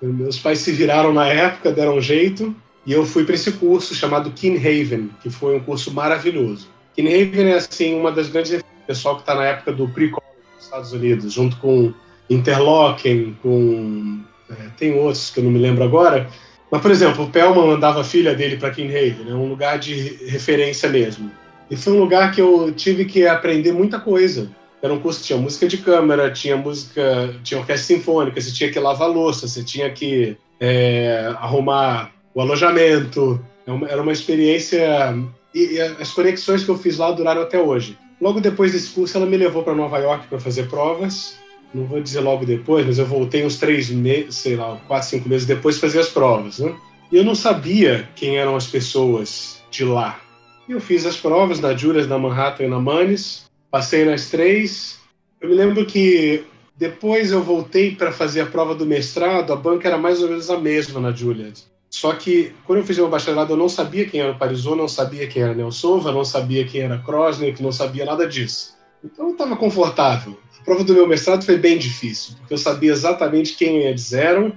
Meus 0.00 0.38
pais 0.38 0.60
se 0.60 0.72
viraram 0.72 1.12
na 1.12 1.26
época, 1.26 1.72
deram 1.72 1.96
um 1.96 2.00
jeito, 2.00 2.54
e 2.86 2.92
eu 2.92 3.04
fui 3.04 3.24
para 3.24 3.34
esse 3.34 3.52
curso 3.52 3.94
chamado 3.94 4.30
Keen 4.30 4.56
Haven, 4.56 5.10
que 5.22 5.28
foi 5.28 5.56
um 5.56 5.60
curso 5.60 5.92
maravilhoso. 5.92 6.68
Keen 6.94 7.06
Haven 7.08 7.50
é 7.50 7.56
assim 7.56 7.98
uma 7.98 8.10
das 8.10 8.28
grandes 8.28 8.52
pessoal 8.90 9.14
que 9.14 9.22
está 9.22 9.36
na 9.36 9.44
época 9.44 9.72
do 9.72 9.88
pre-college 9.88 10.42
nos 10.56 10.64
Estados 10.64 10.92
Unidos, 10.92 11.32
junto 11.32 11.56
com 11.58 11.94
Interlochen, 12.28 13.36
com. 13.40 14.20
É, 14.50 14.54
tem 14.76 14.98
outros 14.98 15.30
que 15.30 15.38
eu 15.38 15.44
não 15.44 15.50
me 15.52 15.60
lembro 15.60 15.84
agora. 15.84 16.28
Mas, 16.70 16.82
por 16.82 16.90
exemplo, 16.90 17.24
o 17.24 17.30
Pelman 17.30 17.68
mandava 17.68 18.00
a 18.00 18.04
filha 18.04 18.34
dele 18.34 18.56
para 18.56 18.70
Kinhaven, 18.70 19.24
né, 19.24 19.34
um 19.34 19.48
lugar 19.48 19.78
de 19.78 20.24
referência 20.26 20.88
mesmo. 20.88 21.30
E 21.70 21.76
foi 21.76 21.92
um 21.92 22.00
lugar 22.00 22.32
que 22.32 22.40
eu 22.40 22.72
tive 22.72 23.04
que 23.04 23.26
aprender 23.26 23.72
muita 23.72 24.00
coisa. 24.00 24.50
Era 24.82 24.92
um 24.92 24.98
curso 24.98 25.20
que 25.20 25.26
tinha 25.26 25.38
música 25.38 25.68
de 25.68 25.78
câmara, 25.78 26.32
tinha 26.32 26.56
música, 26.56 27.34
tinha 27.44 27.60
orquestra 27.60 27.96
sinfônica, 27.96 28.40
você 28.40 28.52
tinha 28.52 28.72
que 28.72 28.78
lavar 28.80 29.08
louça, 29.08 29.46
você 29.46 29.62
tinha 29.62 29.90
que 29.90 30.36
é, 30.58 31.32
arrumar 31.38 32.10
o 32.34 32.40
alojamento. 32.40 33.40
É 33.66 33.92
era 33.92 34.02
uma 34.02 34.12
experiência. 34.12 35.14
E 35.54 35.80
as 35.80 36.12
conexões 36.12 36.64
que 36.64 36.70
eu 36.70 36.78
fiz 36.78 36.96
lá 36.96 37.12
duraram 37.12 37.42
até 37.42 37.60
hoje. 37.60 37.96
Logo 38.20 38.40
depois 38.40 38.72
desse 38.72 38.90
curso, 38.90 39.16
ela 39.16 39.26
me 39.26 39.36
levou 39.36 39.62
para 39.62 39.74
Nova 39.74 39.98
York 39.98 40.26
para 40.28 40.38
fazer 40.38 40.68
provas. 40.68 41.38
Não 41.72 41.86
vou 41.86 42.02
dizer 42.02 42.20
logo 42.20 42.44
depois, 42.44 42.84
mas 42.84 42.98
eu 42.98 43.06
voltei 43.06 43.46
uns 43.46 43.56
três 43.56 43.90
meses, 43.90 44.34
sei 44.34 44.56
lá, 44.56 44.76
quatro, 44.86 45.08
cinco 45.08 45.28
meses 45.28 45.46
depois 45.46 45.78
fazer 45.78 46.00
as 46.00 46.08
provas, 46.08 46.58
né? 46.58 46.74
E 47.10 47.16
eu 47.16 47.24
não 47.24 47.34
sabia 47.34 48.08
quem 48.14 48.36
eram 48.36 48.56
as 48.56 48.66
pessoas 48.66 49.62
de 49.70 49.84
lá. 49.84 50.20
Eu 50.68 50.80
fiz 50.80 51.06
as 51.06 51.16
provas 51.16 51.60
na 51.60 51.74
Julius, 51.74 52.06
na 52.06 52.18
Manhattan 52.18 52.64
e 52.64 52.68
na 52.68 52.78
Manes. 52.78 53.44
Passei 53.70 54.04
nas 54.04 54.28
três. 54.28 54.98
Eu 55.40 55.48
me 55.48 55.54
lembro 55.54 55.86
que 55.86 56.44
depois 56.76 57.30
eu 57.30 57.42
voltei 57.42 57.94
para 57.94 58.12
fazer 58.12 58.40
a 58.40 58.46
prova 58.46 58.74
do 58.74 58.86
mestrado, 58.86 59.52
a 59.52 59.56
banca 59.56 59.88
era 59.88 59.98
mais 59.98 60.22
ou 60.22 60.28
menos 60.28 60.50
a 60.50 60.58
mesma 60.58 61.00
na 61.00 61.12
Julius. 61.12 61.68
Só 61.90 62.12
que, 62.12 62.54
quando 62.64 62.78
eu 62.78 62.84
fiz 62.84 62.96
meu 62.96 63.08
bacharelado, 63.08 63.52
eu 63.52 63.56
não 63.56 63.68
sabia 63.68 64.08
quem 64.08 64.20
era 64.20 64.30
o 64.30 64.38
Parisot, 64.38 64.76
não 64.76 64.86
sabia 64.86 65.26
quem 65.26 65.42
era 65.42 65.52
Nelsova, 65.52 66.12
não 66.12 66.24
sabia 66.24 66.64
quem 66.64 66.82
era 66.82 66.98
Krosnick, 66.98 67.60
não 67.60 67.72
sabia 67.72 68.04
nada 68.04 68.28
disso. 68.28 68.78
Então, 69.04 69.26
eu 69.26 69.32
estava 69.32 69.56
confortável. 69.56 70.38
A 70.60 70.64
prova 70.64 70.84
do 70.84 70.94
meu 70.94 71.08
mestrado 71.08 71.44
foi 71.44 71.58
bem 71.58 71.78
difícil, 71.78 72.36
porque 72.38 72.54
eu 72.54 72.58
sabia 72.58 72.92
exatamente 72.92 73.56
quem 73.56 73.78
eles 73.78 74.12
eram 74.12 74.52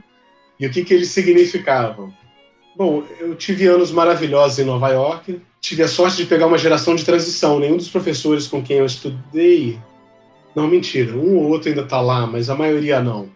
e 0.59 0.67
o 0.67 0.69
que, 0.69 0.85
que 0.85 0.93
eles 0.93 1.09
significavam. 1.09 2.13
Bom, 2.75 3.03
eu 3.19 3.33
tive 3.35 3.65
anos 3.65 3.91
maravilhosos 3.91 4.59
em 4.59 4.65
Nova 4.65 4.89
York, 4.89 5.41
tive 5.59 5.81
a 5.81 5.87
sorte 5.87 6.17
de 6.17 6.25
pegar 6.25 6.45
uma 6.45 6.57
geração 6.57 6.95
de 6.95 7.03
transição. 7.03 7.59
Nenhum 7.59 7.77
dos 7.77 7.89
professores 7.89 8.47
com 8.47 8.61
quem 8.61 8.77
eu 8.77 8.85
estudei. 8.85 9.79
Não, 10.55 10.67
mentira, 10.67 11.15
um 11.15 11.37
ou 11.37 11.49
outro 11.49 11.69
ainda 11.69 11.81
está 11.81 11.99
lá, 11.99 12.27
mas 12.27 12.47
a 12.49 12.55
maioria 12.55 13.01
não 13.01 13.29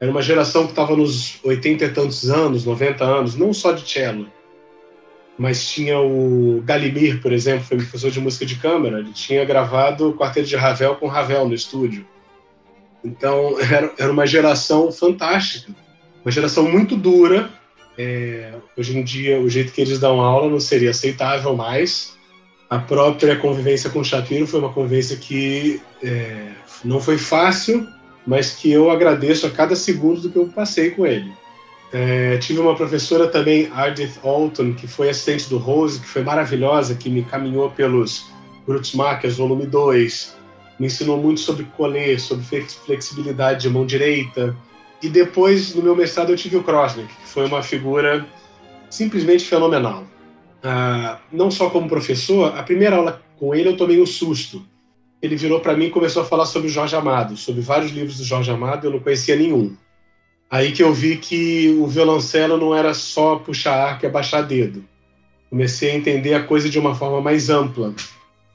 era 0.00 0.10
uma 0.10 0.22
geração 0.22 0.64
que 0.64 0.70
estava 0.70 0.96
nos 0.96 1.38
80 1.42 1.84
e 1.84 1.88
tantos 1.88 2.30
anos, 2.30 2.64
90 2.64 3.04
anos, 3.04 3.34
não 3.34 3.52
só 3.52 3.72
de 3.72 3.88
cello. 3.88 4.30
mas 5.36 5.68
tinha 5.68 5.98
o 6.00 6.60
Galimir, 6.64 7.20
por 7.20 7.32
exemplo, 7.32 7.64
foi 7.64 7.76
professor 7.76 8.10
de 8.10 8.20
música 8.20 8.44
de 8.44 8.56
câmara, 8.56 8.98
ele 8.98 9.12
tinha 9.12 9.44
gravado 9.44 10.10
o 10.10 10.14
quarteto 10.14 10.48
de 10.48 10.56
Ravel 10.56 10.96
com 10.96 11.06
Ravel 11.06 11.48
no 11.48 11.54
estúdio. 11.54 12.04
Então, 13.04 13.56
era, 13.62 13.92
era 13.98 14.12
uma 14.12 14.26
geração 14.26 14.90
fantástica, 14.90 15.72
uma 16.24 16.30
geração 16.30 16.64
muito 16.64 16.96
dura. 16.96 17.50
É, 17.96 18.52
hoje 18.76 18.96
em 18.96 19.02
dia, 19.02 19.40
o 19.40 19.48
jeito 19.48 19.72
que 19.72 19.80
eles 19.80 19.98
dão 19.98 20.20
aula 20.20 20.48
não 20.48 20.60
seria 20.60 20.90
aceitável 20.90 21.56
mais. 21.56 22.16
A 22.70 22.78
própria 22.78 23.34
convivência 23.36 23.90
com 23.90 24.00
o 24.00 24.04
Shapiro 24.04 24.46
foi 24.46 24.60
uma 24.60 24.72
convivência 24.72 25.16
que 25.16 25.80
é, 26.02 26.52
não 26.84 27.00
foi 27.00 27.16
fácil, 27.18 27.88
mas 28.28 28.50
que 28.50 28.70
eu 28.70 28.90
agradeço 28.90 29.46
a 29.46 29.50
cada 29.50 29.74
segundo 29.74 30.20
do 30.20 30.30
que 30.30 30.36
eu 30.36 30.46
passei 30.48 30.90
com 30.90 31.06
ele. 31.06 31.32
É, 31.90 32.36
tive 32.36 32.60
uma 32.60 32.76
professora 32.76 33.26
também, 33.26 33.70
Ardith 33.72 34.20
Alton, 34.22 34.74
que 34.74 34.86
foi 34.86 35.08
assistente 35.08 35.48
do 35.48 35.56
Rose, 35.56 35.98
que 35.98 36.06
foi 36.06 36.22
maravilhosa, 36.22 36.94
que 36.94 37.08
me 37.08 37.24
caminhou 37.24 37.70
pelos 37.70 38.26
Brutus 38.66 38.92
Markers, 38.92 39.38
volume 39.38 39.64
2, 39.64 40.36
me 40.78 40.88
ensinou 40.88 41.16
muito 41.16 41.40
sobre 41.40 41.64
colher, 41.74 42.20
sobre 42.20 42.44
flexibilidade 42.84 43.62
de 43.62 43.70
mão 43.70 43.86
direita. 43.86 44.54
E 45.02 45.08
depois, 45.08 45.74
no 45.74 45.82
meu 45.82 45.96
mestrado, 45.96 46.30
eu 46.30 46.36
tive 46.36 46.58
o 46.58 46.62
Krosnick, 46.62 47.08
que 47.08 47.28
foi 47.28 47.46
uma 47.46 47.62
figura 47.62 48.26
simplesmente 48.90 49.46
fenomenal. 49.46 50.04
Ah, 50.62 51.18
não 51.32 51.50
só 51.50 51.70
como 51.70 51.88
professor, 51.88 52.54
a 52.54 52.62
primeira 52.62 52.96
aula 52.96 53.22
com 53.38 53.54
ele 53.54 53.70
eu 53.70 53.76
tomei 53.78 54.02
um 54.02 54.06
susto. 54.06 54.62
Ele 55.20 55.36
virou 55.36 55.60
para 55.60 55.76
mim 55.76 55.86
e 55.86 55.90
começou 55.90 56.22
a 56.22 56.24
falar 56.24 56.46
sobre 56.46 56.68
Jorge 56.68 56.94
Amado, 56.94 57.36
sobre 57.36 57.60
vários 57.60 57.90
livros 57.90 58.18
do 58.18 58.24
Jorge 58.24 58.50
Amado, 58.50 58.86
eu 58.86 58.90
não 58.90 59.00
conhecia 59.00 59.34
nenhum. 59.36 59.76
Aí 60.50 60.72
que 60.72 60.82
eu 60.82 60.94
vi 60.94 61.16
que 61.16 61.76
o 61.78 61.86
violoncelo 61.86 62.56
não 62.56 62.74
era 62.74 62.94
só 62.94 63.36
puxar 63.36 63.74
arco 63.74 64.04
e 64.04 64.08
abaixar 64.08 64.46
dedo. 64.46 64.84
Comecei 65.50 65.90
a 65.90 65.94
entender 65.94 66.34
a 66.34 66.42
coisa 66.42 66.70
de 66.70 66.78
uma 66.78 66.94
forma 66.94 67.20
mais 67.20 67.50
ampla. 67.50 67.94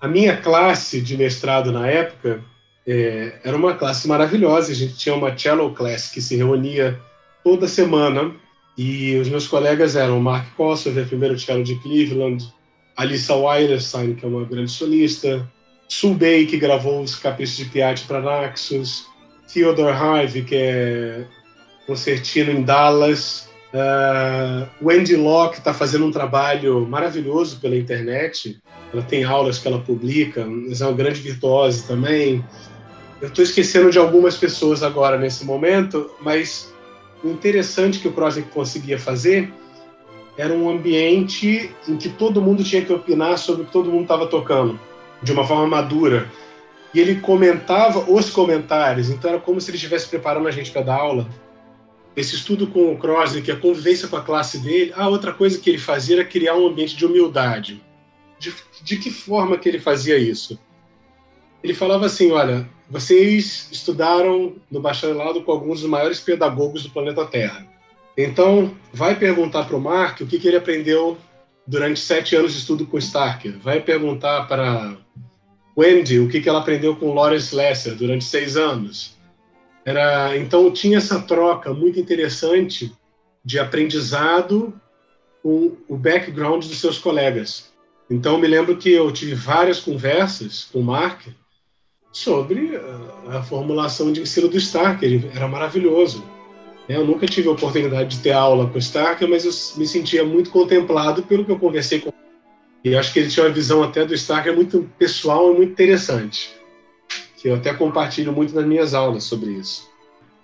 A 0.02 0.08
minha 0.08 0.38
classe 0.38 1.02
de 1.02 1.16
mestrado 1.18 1.72
na 1.72 1.88
época 1.88 2.44
é, 2.86 3.40
era 3.44 3.56
uma 3.56 3.76
classe 3.76 4.08
maravilhosa. 4.08 4.72
A 4.72 4.76
gente 4.76 4.96
tinha 4.98 5.16
uma 5.16 5.38
cello 5.38 5.74
class 5.74 6.10
que 6.10 6.22
se 6.22 6.36
reunia 6.36 7.00
toda 7.44 7.68
semana 7.68 8.34
e 8.78 9.16
os 9.18 9.30
meus 9.30 9.48
colegas 9.48 9.96
eram 9.96 10.20
Mark 10.20 10.56
Kosover, 10.56 11.08
primeiro 11.08 11.38
cello 11.38 11.64
de 11.64 11.76
Cleveland, 11.76 12.52
Alissa 12.98 13.36
Weilerstein, 13.36 14.16
que 14.16 14.26
é 14.26 14.28
uma 14.28 14.46
grande 14.46 14.72
solista, 14.72 15.48
Bay, 16.18 16.46
que 16.46 16.58
gravou 16.58 17.02
os 17.02 17.16
Caprichos 17.16 17.58
de 17.58 17.66
Piatti 17.66 18.06
para 18.06 18.22
Naxos, 18.22 19.06
Theodore 19.52 19.92
Harvey, 19.92 20.44
que 20.44 20.56
é 20.56 21.26
concertino 21.86 22.52
em 22.52 22.64
Dallas. 22.64 23.50
Uh, 23.74 24.68
Wendy 24.86 25.16
Locke 25.16 25.58
está 25.58 25.74
fazendo 25.74 26.06
um 26.06 26.12
trabalho 26.12 26.86
maravilhoso 26.88 27.60
pela 27.60 27.76
internet. 27.76 28.60
Ela 28.94 29.04
tem 29.04 29.24
aulas 29.24 29.58
que 29.58 29.68
ela 29.68 29.80
publica, 29.80 30.46
mas 30.46 30.82
é 30.82 30.86
uma 30.86 30.94
grande 30.94 31.22
virtuosa 31.22 31.86
também. 31.88 32.44
Eu 33.22 33.30
estou 33.30 33.44
esquecendo 33.44 33.90
de 33.90 33.98
algumas 33.98 34.36
pessoas 34.36 34.84
agora 34.84 35.18
nesse 35.18 35.46
momento, 35.46 36.12
mas 36.22 36.74
o 37.24 37.30
interessante 37.30 38.00
que 38.00 38.08
o 38.08 38.12
Project 38.12 38.52
conseguia 38.52 39.00
fazer 39.00 39.52
era 40.38 40.54
um 40.54 40.70
ambiente 40.70 41.72
em 41.88 41.96
que 41.96 42.10
todo 42.10 42.42
mundo 42.42 42.64
tinha 42.64 42.84
que 42.84 42.92
opinar 42.92 43.38
sobre 43.38 43.64
o 43.64 43.66
que 43.66 43.72
todo 43.72 43.92
mundo 43.92 44.04
estava 44.04 44.28
tocando, 44.28 44.80
de 45.24 45.32
uma 45.32 45.46
forma 45.46 45.68
madura. 45.68 46.30
E 46.94 47.00
ele 47.00 47.22
comentava 47.22 48.00
os 48.12 48.30
comentários, 48.30 49.10
então 49.10 49.32
era 49.32 49.40
como 49.40 49.60
se 49.60 49.72
ele 49.72 49.78
estivesse 49.78 50.08
preparando 50.08 50.48
a 50.48 50.52
gente 50.52 50.72
para 50.72 50.84
dar 50.84 50.96
aula 50.96 51.28
esse 52.16 52.36
estudo 52.36 52.68
com 52.68 52.94
o 52.94 52.98
Crosnick, 52.98 53.52
a 53.52 53.56
convivência 53.56 54.08
com 54.08 54.16
a 54.16 54.22
classe 54.22 54.60
dele. 54.60 54.94
Ah, 54.96 55.10
outra 55.10 55.34
coisa 55.34 55.60
que 55.60 55.70
ele 55.70 55.80
fazia 55.80 56.18
era 56.18 56.26
criar 56.26 56.56
um 56.56 56.68
ambiente 56.68 56.96
de 56.96 57.06
humildade. 57.06 57.82
De, 58.38 58.54
de 58.84 58.98
que 58.98 59.10
forma 59.10 59.58
que 59.58 59.68
ele 59.68 59.80
fazia 59.80 60.18
isso? 60.18 60.60
Ele 61.64 61.74
falava 61.74 62.06
assim, 62.06 62.32
olha, 62.32 62.70
vocês 62.90 63.70
estudaram 63.72 64.56
no 64.70 64.80
bacharelado 64.80 65.42
com 65.42 65.52
alguns 65.52 65.82
dos 65.82 65.90
maiores 65.90 66.20
pedagogos 66.20 66.84
do 66.84 66.90
planeta 66.90 67.26
Terra. 67.26 67.66
Então, 68.16 68.76
vai 68.94 69.18
perguntar 69.18 69.64
para 69.64 69.76
o 69.76 69.82
Mark 69.82 70.22
o 70.22 70.28
que, 70.28 70.38
que 70.38 70.48
ele 70.48 70.58
aprendeu 70.58 71.18
durante 71.66 72.00
sete 72.00 72.36
anos 72.36 72.54
de 72.54 72.60
estudo 72.60 72.86
com 72.86 72.98
Starker. 72.98 73.58
Vai 73.60 73.80
perguntar 73.82 74.48
para 74.48 74.98
Wendy 75.78 76.20
o 76.20 76.30
que, 76.30 76.42
que 76.42 76.50
ela 76.50 76.60
aprendeu 76.60 76.96
com 76.96 77.14
Lawrence 77.14 77.56
Lesser 77.56 77.96
durante 77.96 78.26
seis 78.26 78.58
anos 78.58 79.14
era, 79.86 80.38
então 80.38 80.72
tinha 80.72 80.98
essa 80.98 81.22
troca 81.22 81.74
muito 81.74 82.00
interessante 82.00 82.92
de 83.44 83.60
aprendizado 83.60 84.74
com 85.42 85.76
o 85.90 85.98
background 85.98 86.66
dos 86.66 86.80
seus 86.80 86.98
colegas. 86.98 87.74
Então 88.10 88.38
me 88.38 88.48
lembro 88.48 88.78
que 88.78 88.92
eu 88.92 89.12
tive 89.12 89.36
várias 89.36 89.80
conversas 89.80 90.66
com 90.72 90.80
o 90.80 90.84
Mark 90.84 91.28
sobre 92.12 92.78
a, 92.78 93.40
a 93.40 93.44
formulação 93.44 94.14
de 94.14 94.22
ensino 94.22 94.48
do 94.48 94.58
Stark. 94.58 95.04
Ele 95.04 95.30
era 95.36 95.48
maravilhoso. 95.48 96.24
Eu 96.88 97.06
nunca 97.06 97.26
tive 97.26 97.48
a 97.48 97.52
oportunidade 97.52 98.18
de 98.18 98.24
ter 98.24 98.32
aula 98.32 98.68
com 98.68 98.76
o 98.76 98.80
Stark, 98.80 99.26
mas 99.26 99.46
eu 99.46 99.52
me 99.78 99.88
sentia 99.88 100.26
muito 100.26 100.50
contemplado 100.50 101.24
pelo 101.24 101.46
que 101.46 101.52
eu 101.52 101.60
conversei 101.60 102.00
com 102.00 102.10
ele. 102.10 102.18
E 102.84 102.96
acho 102.96 103.14
que 103.14 103.20
ele 103.20 103.30
tinha 103.30 103.46
uma 103.46 103.52
visão 103.54 103.82
até 103.82 104.06
do 104.06 104.14
Stark 104.14 104.52
muito 104.52 104.90
pessoal 104.98 105.54
e 105.54 105.56
muito 105.56 105.72
interessante 105.72 106.64
que 107.44 107.50
eu 107.50 107.56
até 107.56 107.74
compartilho 107.74 108.32
muito 108.32 108.56
nas 108.56 108.66
minhas 108.66 108.94
aulas 108.94 109.26
sobre 109.26 109.52
isso. 109.52 109.92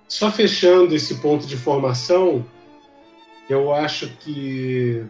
Só 0.05 0.29
fechando 0.29 0.93
esse 0.93 1.15
ponto 1.15 1.47
de 1.47 1.55
formação, 1.55 2.45
eu 3.49 3.73
acho 3.73 4.09
que 4.19 5.05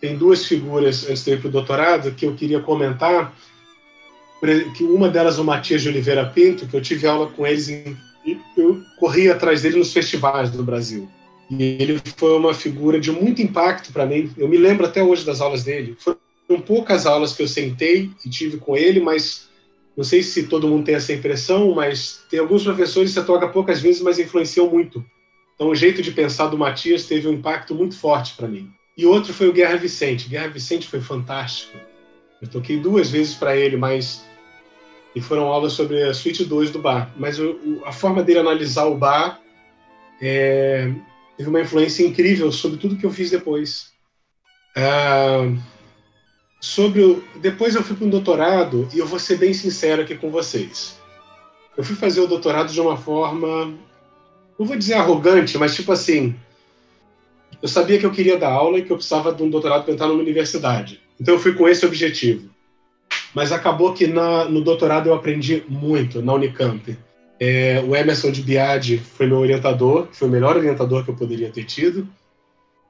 tem 0.00 0.18
duas 0.18 0.44
figuras 0.44 1.08
antes 1.08 1.24
de 1.24 1.30
ir 1.30 1.40
para 1.40 1.46
o 1.46 1.52
doutorado 1.52 2.10
que 2.10 2.26
eu 2.26 2.34
queria 2.34 2.58
comentar. 2.58 3.32
Que 4.76 4.82
uma 4.82 5.08
delas, 5.08 5.38
o 5.38 5.44
Matias 5.44 5.82
de 5.82 5.88
Oliveira 5.88 6.26
Pinto, 6.26 6.66
que 6.66 6.76
eu 6.76 6.82
tive 6.82 7.06
aula 7.06 7.30
com 7.30 7.46
eles 7.46 7.68
em, 7.68 7.96
corri 9.06 9.30
atrás 9.30 9.62
dele 9.62 9.78
nos 9.78 9.92
festivais 9.92 10.50
do 10.50 10.64
Brasil. 10.64 11.08
E 11.48 11.62
ele 11.62 12.02
foi 12.16 12.36
uma 12.36 12.52
figura 12.52 12.98
de 12.98 13.12
muito 13.12 13.40
impacto 13.40 13.92
para 13.92 14.04
mim. 14.04 14.32
Eu 14.36 14.48
me 14.48 14.56
lembro 14.56 14.84
até 14.84 15.00
hoje 15.00 15.24
das 15.24 15.40
aulas 15.40 15.62
dele. 15.62 15.96
Foram 15.96 16.60
poucas 16.60 17.06
aulas 17.06 17.32
que 17.32 17.40
eu 17.40 17.46
sentei 17.46 18.10
e 18.24 18.28
tive 18.28 18.56
com 18.56 18.76
ele, 18.76 18.98
mas 18.98 19.48
não 19.96 20.02
sei 20.02 20.24
se 20.24 20.48
todo 20.48 20.66
mundo 20.66 20.86
tem 20.86 20.96
essa 20.96 21.12
impressão, 21.12 21.72
mas 21.72 22.24
tem 22.28 22.40
alguns 22.40 22.64
professores 22.64 23.10
que 23.10 23.20
você 23.20 23.24
toca 23.24 23.46
poucas 23.46 23.80
vezes, 23.80 24.02
mas 24.02 24.18
influenciam 24.18 24.68
muito. 24.68 25.04
Então, 25.54 25.68
o 25.68 25.74
jeito 25.76 26.02
de 26.02 26.10
pensar 26.10 26.48
do 26.48 26.58
Matias 26.58 27.06
teve 27.06 27.28
um 27.28 27.32
impacto 27.32 27.76
muito 27.76 27.96
forte 27.96 28.34
para 28.36 28.48
mim. 28.48 28.68
E 28.98 29.06
outro 29.06 29.32
foi 29.32 29.48
o 29.48 29.52
Guerra 29.52 29.76
Vicente. 29.76 30.28
Guerra 30.28 30.48
Vicente 30.48 30.88
foi 30.88 31.00
fantástico. 31.00 31.78
Eu 32.42 32.48
toquei 32.48 32.76
duas 32.76 33.08
vezes 33.08 33.34
para 33.34 33.56
ele, 33.56 33.76
mas 33.76 34.24
e 35.16 35.20
foram 35.22 35.46
aulas 35.46 35.72
sobre 35.72 36.02
a 36.02 36.12
suíte 36.12 36.44
2 36.44 36.70
do 36.70 36.78
bar. 36.78 37.10
Mas 37.16 37.38
o, 37.38 37.80
a 37.86 37.90
forma 37.90 38.22
dele 38.22 38.40
analisar 38.40 38.84
o 38.84 38.98
bar 38.98 39.40
é, 40.20 40.92
teve 41.38 41.48
uma 41.48 41.62
influência 41.62 42.06
incrível 42.06 42.52
sobre 42.52 42.76
tudo 42.76 42.98
que 42.98 43.06
eu 43.06 43.10
fiz 43.10 43.30
depois. 43.30 43.94
Uh, 44.76 45.58
sobre 46.60 47.02
o... 47.02 47.24
depois 47.40 47.74
eu 47.74 47.82
fui 47.82 47.96
para 47.96 48.06
um 48.06 48.10
doutorado 48.10 48.86
e 48.92 48.98
eu 48.98 49.06
vou 49.06 49.18
ser 49.18 49.38
bem 49.38 49.54
sincero 49.54 50.02
aqui 50.02 50.14
com 50.14 50.30
vocês. 50.30 51.00
Eu 51.78 51.82
fui 51.82 51.96
fazer 51.96 52.20
o 52.20 52.26
doutorado 52.26 52.70
de 52.70 52.78
uma 52.78 52.98
forma, 52.98 53.74
não 54.58 54.66
vou 54.66 54.76
dizer 54.76 54.94
arrogante, 54.94 55.56
mas 55.56 55.74
tipo 55.74 55.92
assim, 55.92 56.34
eu 57.62 57.68
sabia 57.68 57.98
que 57.98 58.04
eu 58.04 58.12
queria 58.12 58.36
dar 58.36 58.50
aula 58.50 58.78
e 58.78 58.82
que 58.82 58.92
eu 58.92 58.96
precisava 58.96 59.32
de 59.32 59.42
um 59.42 59.48
doutorado 59.48 59.84
para 59.84 59.94
entrar 59.94 60.08
numa 60.08 60.20
universidade. 60.20 61.00
Então 61.18 61.36
eu 61.36 61.40
fui 61.40 61.54
com 61.54 61.66
esse 61.66 61.86
objetivo. 61.86 62.54
Mas 63.36 63.52
acabou 63.52 63.92
que 63.92 64.06
na, 64.06 64.46
no 64.46 64.62
doutorado 64.62 65.10
eu 65.10 65.14
aprendi 65.14 65.62
muito 65.68 66.22
na 66.22 66.32
Unicamp. 66.32 66.96
É, 67.38 67.84
o 67.86 67.94
Emerson 67.94 68.30
de 68.30 68.40
Biadi 68.40 68.96
foi 68.96 69.26
meu 69.26 69.36
orientador, 69.36 70.08
foi 70.10 70.26
o 70.26 70.30
melhor 70.30 70.56
orientador 70.56 71.04
que 71.04 71.10
eu 71.10 71.14
poderia 71.14 71.50
ter 71.50 71.64
tido, 71.64 72.08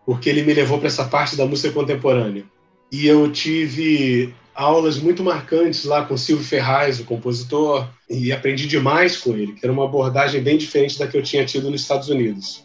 porque 0.07 0.31
ele 0.31 0.45
me 0.45 0.55
levou 0.55 0.79
para 0.79 0.87
essa 0.87 1.05
parte 1.05 1.35
da 1.35 1.45
música 1.45 1.75
contemporânea 1.75 2.45
e 2.93 3.09
eu 3.09 3.29
tive 3.33 4.33
aulas 4.55 5.01
muito 5.01 5.21
marcantes 5.21 5.85
lá 5.85 6.05
com 6.05 6.17
Silvio 6.17 6.47
Ferraz, 6.47 7.01
o 7.01 7.05
compositor, 7.05 7.89
e 8.09 8.31
aprendi 8.31 8.69
demais 8.69 9.17
com 9.17 9.33
ele, 9.33 9.53
que 9.53 9.67
era 9.67 9.73
uma 9.73 9.85
abordagem 9.85 10.41
bem 10.41 10.57
diferente 10.57 10.97
da 10.97 11.09
que 11.09 11.19
eu 11.19 11.25
tinha 11.25 11.45
tido 11.45 11.69
nos 11.73 11.81
Estados 11.81 12.09
Unidos. 12.09 12.65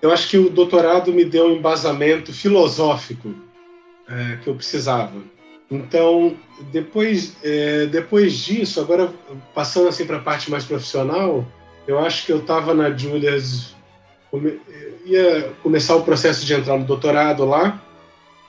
Eu 0.00 0.12
acho 0.12 0.28
que 0.28 0.38
o 0.38 0.48
doutorado 0.48 1.12
me 1.12 1.24
deu 1.24 1.48
um 1.48 1.56
embasamento 1.56 2.32
filosófico 2.32 3.34
é, 4.08 4.36
que 4.36 4.46
eu 4.46 4.54
precisava. 4.54 5.20
Então, 5.70 6.34
depois, 6.72 7.36
é, 7.42 7.86
depois 7.86 8.34
disso, 8.34 8.80
agora 8.80 9.12
passando 9.54 9.88
assim 9.88 10.06
para 10.06 10.16
a 10.16 10.20
parte 10.20 10.50
mais 10.50 10.64
profissional, 10.64 11.46
eu 11.86 11.98
acho 11.98 12.24
que 12.24 12.32
eu 12.32 12.38
estava 12.38 12.74
na 12.74 12.90
Julius, 12.90 13.76
come, 14.30 14.60
ia 15.04 15.52
começar 15.62 15.96
o 15.96 16.02
processo 16.02 16.44
de 16.44 16.54
entrar 16.54 16.78
no 16.78 16.84
doutorado 16.84 17.44
lá, 17.44 17.82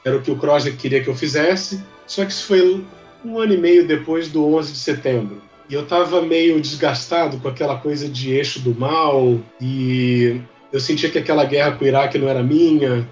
era 0.03 0.15
o 0.15 0.21
que 0.21 0.31
o 0.31 0.38
Crosby 0.38 0.71
queria 0.71 1.03
que 1.03 1.09
eu 1.09 1.15
fizesse, 1.15 1.83
só 2.07 2.23
que 2.25 2.31
isso 2.31 2.45
foi 2.45 2.83
um 3.23 3.38
ano 3.38 3.53
e 3.53 3.57
meio 3.57 3.85
depois 3.85 4.29
do 4.29 4.45
11 4.55 4.71
de 4.71 4.77
setembro. 4.77 5.41
E 5.69 5.73
eu 5.73 5.83
estava 5.83 6.21
meio 6.21 6.59
desgastado 6.59 7.38
com 7.38 7.47
aquela 7.47 7.77
coisa 7.77 8.07
de 8.07 8.31
eixo 8.31 8.59
do 8.59 8.73
mal, 8.73 9.39
e 9.61 10.41
eu 10.71 10.79
sentia 10.79 11.09
que 11.09 11.17
aquela 11.17 11.43
guerra 11.43 11.73
com 11.73 11.83
o 11.83 11.88
Iraque 11.88 12.17
não 12.17 12.29
era 12.29 12.41
minha, 12.41 13.07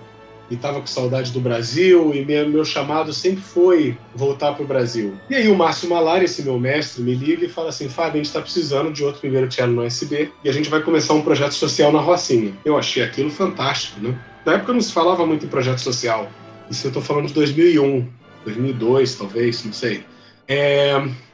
e 0.50 0.56
estava 0.56 0.80
com 0.80 0.88
saudade 0.88 1.32
do 1.32 1.40
Brasil 1.40 2.14
e 2.14 2.24
meu, 2.26 2.50
meu 2.50 2.66
chamado 2.66 3.12
sempre 3.14 3.42
foi 3.42 3.98
voltar 4.16 4.54
para 4.54 4.64
o 4.64 4.68
Brasil. 4.68 5.14
E 5.30 5.36
aí 5.36 5.48
o 5.50 5.56
Márcio 5.56 5.90
Malari, 5.90 6.26
esse 6.26 6.44
meu 6.44 6.60
mestre, 6.60 7.04
me 7.04 7.14
liga 7.14 7.46
e 7.46 7.50
fala 7.50 7.70
assim, 7.70 7.90
Fábio, 7.90 8.14
a 8.14 8.18
gente 8.18 8.28
está 8.28 8.42
precisando 8.42 8.92
de 8.92 9.04
outro 9.04 9.20
primeiro 9.20 9.52
cello 9.52 9.74
no 9.74 9.84
SB 9.84 10.32
e 10.44 10.50
a 10.50 10.54
gente 10.54 10.70
vai 10.70 10.82
começar 10.82 11.14
um 11.14 11.22
projeto 11.22 11.54
social 11.54 11.92
na 11.92 12.00
Rocinha. 12.00 12.54
Eu 12.64 12.78
achei 12.78 13.04
aquilo 13.04 13.30
fantástico, 13.30 14.00
né? 14.00 14.18
Na 14.46 14.54
época 14.54 14.74
não 14.74 14.82
se 14.82 14.94
falava 14.94 15.26
muito 15.26 15.46
em 15.46 15.50
projeto 15.50 15.80
social. 15.80 16.30
Isso 16.70 16.88
eu 16.88 16.90
estou 16.90 17.04
falando 17.04 17.28
de 17.28 17.34
2001, 17.34 18.08
2002 18.46 19.16
talvez, 19.16 19.64
não 19.66 19.74
sei. 19.74 20.04
É, 20.48 20.94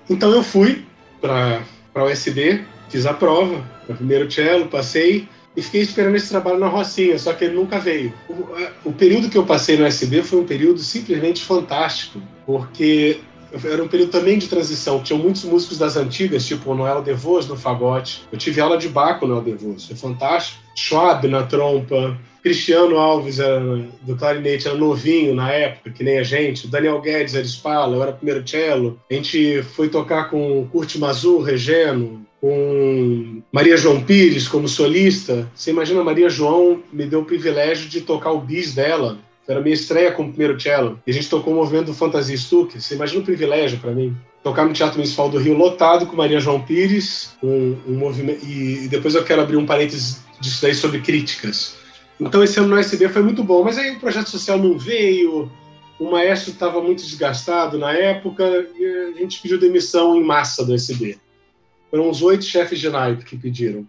então 0.09 0.31
eu 0.31 0.43
fui 0.43 0.83
para 1.21 1.61
o 1.95 2.09
SB, 2.09 2.63
fiz 2.89 3.05
a 3.05 3.13
prova, 3.13 3.63
o 3.87 3.93
primeiro 3.93 4.29
cello, 4.31 4.67
passei 4.67 5.27
e 5.55 5.61
fiquei 5.61 5.81
esperando 5.81 6.15
esse 6.15 6.29
trabalho 6.29 6.59
na 6.59 6.67
Rocinha, 6.67 7.17
só 7.19 7.33
que 7.33 7.45
ele 7.45 7.55
nunca 7.55 7.79
veio. 7.79 8.13
O, 8.27 8.89
o, 8.89 8.93
período 8.93 9.29
que 9.29 9.37
eu 9.37 9.45
passei 9.45 9.77
no 9.77 9.85
SB 9.85 10.23
foi 10.23 10.39
um 10.39 10.45
período 10.45 10.79
simplesmente 10.79 11.43
fantástico, 11.43 12.21
porque 12.45 13.19
era 13.63 13.83
um 13.83 13.87
período 13.87 14.11
também 14.11 14.37
de 14.39 14.47
transição. 14.47 15.03
Tinham 15.03 15.19
muitos 15.19 15.43
músicos 15.43 15.77
das 15.77 15.95
antigas, 15.95 16.45
tipo 16.45 16.71
o 16.71 16.75
Noel 16.75 17.03
Devos 17.03 17.47
no 17.47 17.55
fagote. 17.55 18.23
Eu 18.31 18.37
tive 18.37 18.59
aula 18.59 18.77
de 18.77 18.89
Baco 18.89 19.21
com 19.21 19.25
o 19.27 19.29
Noel 19.29 19.43
Devos, 19.43 19.85
foi 19.85 19.95
fantástico. 19.95 20.59
Schwab 20.75 21.27
na 21.27 21.43
trompa, 21.43 22.17
Cristiano 22.41 22.97
Alves 22.97 23.39
era, 23.39 23.59
do 24.01 24.15
clarinete 24.17 24.67
era 24.67 24.75
novinho 24.75 25.35
na 25.35 25.51
época, 25.51 25.91
que 25.91 26.03
nem 26.03 26.17
a 26.17 26.23
gente. 26.23 26.67
Daniel 26.67 26.99
Guedes 26.99 27.35
era 27.35 27.45
espala, 27.45 27.95
eu 27.95 28.01
era 28.01 28.11
primeiro 28.11 28.47
cello. 28.47 28.99
A 29.09 29.13
gente 29.13 29.61
foi 29.61 29.87
tocar 29.87 30.29
com 30.29 30.67
Kurt 30.71 30.95
Mazur, 30.95 31.43
Regeno, 31.43 32.25
com 32.43 33.41
Maria 33.53 33.77
João 33.77 34.03
Pires 34.03 34.49
como 34.49 34.67
solista. 34.67 35.49
Você 35.55 35.71
imagina, 35.71 36.03
Maria 36.03 36.27
João 36.27 36.83
me 36.91 37.05
deu 37.05 37.21
o 37.21 37.25
privilégio 37.25 37.87
de 37.87 38.01
tocar 38.01 38.33
o 38.33 38.41
bis 38.41 38.73
dela. 38.73 39.17
Era 39.47 39.61
minha 39.61 39.73
estreia 39.73 40.11
como 40.11 40.27
primeiro 40.27 40.59
cello. 40.59 40.99
E 41.07 41.11
a 41.11 41.13
gente 41.13 41.29
tocou 41.29 41.53
o 41.53 41.55
movimento 41.55 41.85
do 41.85 41.93
Fantasia 41.93 42.35
Stuck. 42.35 42.81
Você 42.81 42.95
imagina 42.95 43.21
o 43.21 43.23
privilégio 43.23 43.79
para 43.79 43.91
mim. 43.91 44.13
Tocar 44.43 44.65
no 44.65 44.73
Teatro 44.73 44.97
Municipal 44.97 45.29
do 45.29 45.37
Rio 45.37 45.53
lotado 45.53 46.05
com 46.05 46.17
Maria 46.17 46.41
João 46.41 46.59
Pires, 46.59 47.31
um, 47.41 47.77
um 47.87 47.93
movimento 47.93 48.45
e, 48.45 48.83
e 48.83 48.87
depois 48.89 49.15
eu 49.15 49.23
quero 49.23 49.41
abrir 49.41 49.55
um 49.55 49.65
parênteses 49.65 50.21
disso 50.41 50.61
daí 50.63 50.75
sobre 50.75 50.99
críticas. 50.99 51.77
Então 52.19 52.43
esse 52.43 52.59
ano 52.59 52.67
no 52.67 52.77
SB 52.77 53.07
foi 53.07 53.21
muito 53.21 53.41
bom, 53.41 53.63
mas 53.63 53.77
aí 53.77 53.91
o 53.91 53.99
projeto 54.01 54.29
social 54.29 54.57
não 54.57 54.77
veio, 54.77 55.49
o 55.97 56.11
maestro 56.11 56.51
estava 56.51 56.81
muito 56.81 57.01
desgastado 57.03 57.77
na 57.77 57.93
época 57.93 58.67
e 58.77 59.13
a 59.15 59.17
gente 59.17 59.41
pediu 59.41 59.57
demissão 59.57 60.13
em 60.13 60.21
massa 60.21 60.65
do 60.65 60.73
SB. 60.73 61.17
Foram 61.93 62.09
uns 62.09 62.23
oito 62.23 62.43
chefes 62.43 62.79
de 62.79 62.89
naipe 62.89 63.23
que 63.23 63.37
pediram. 63.37 63.85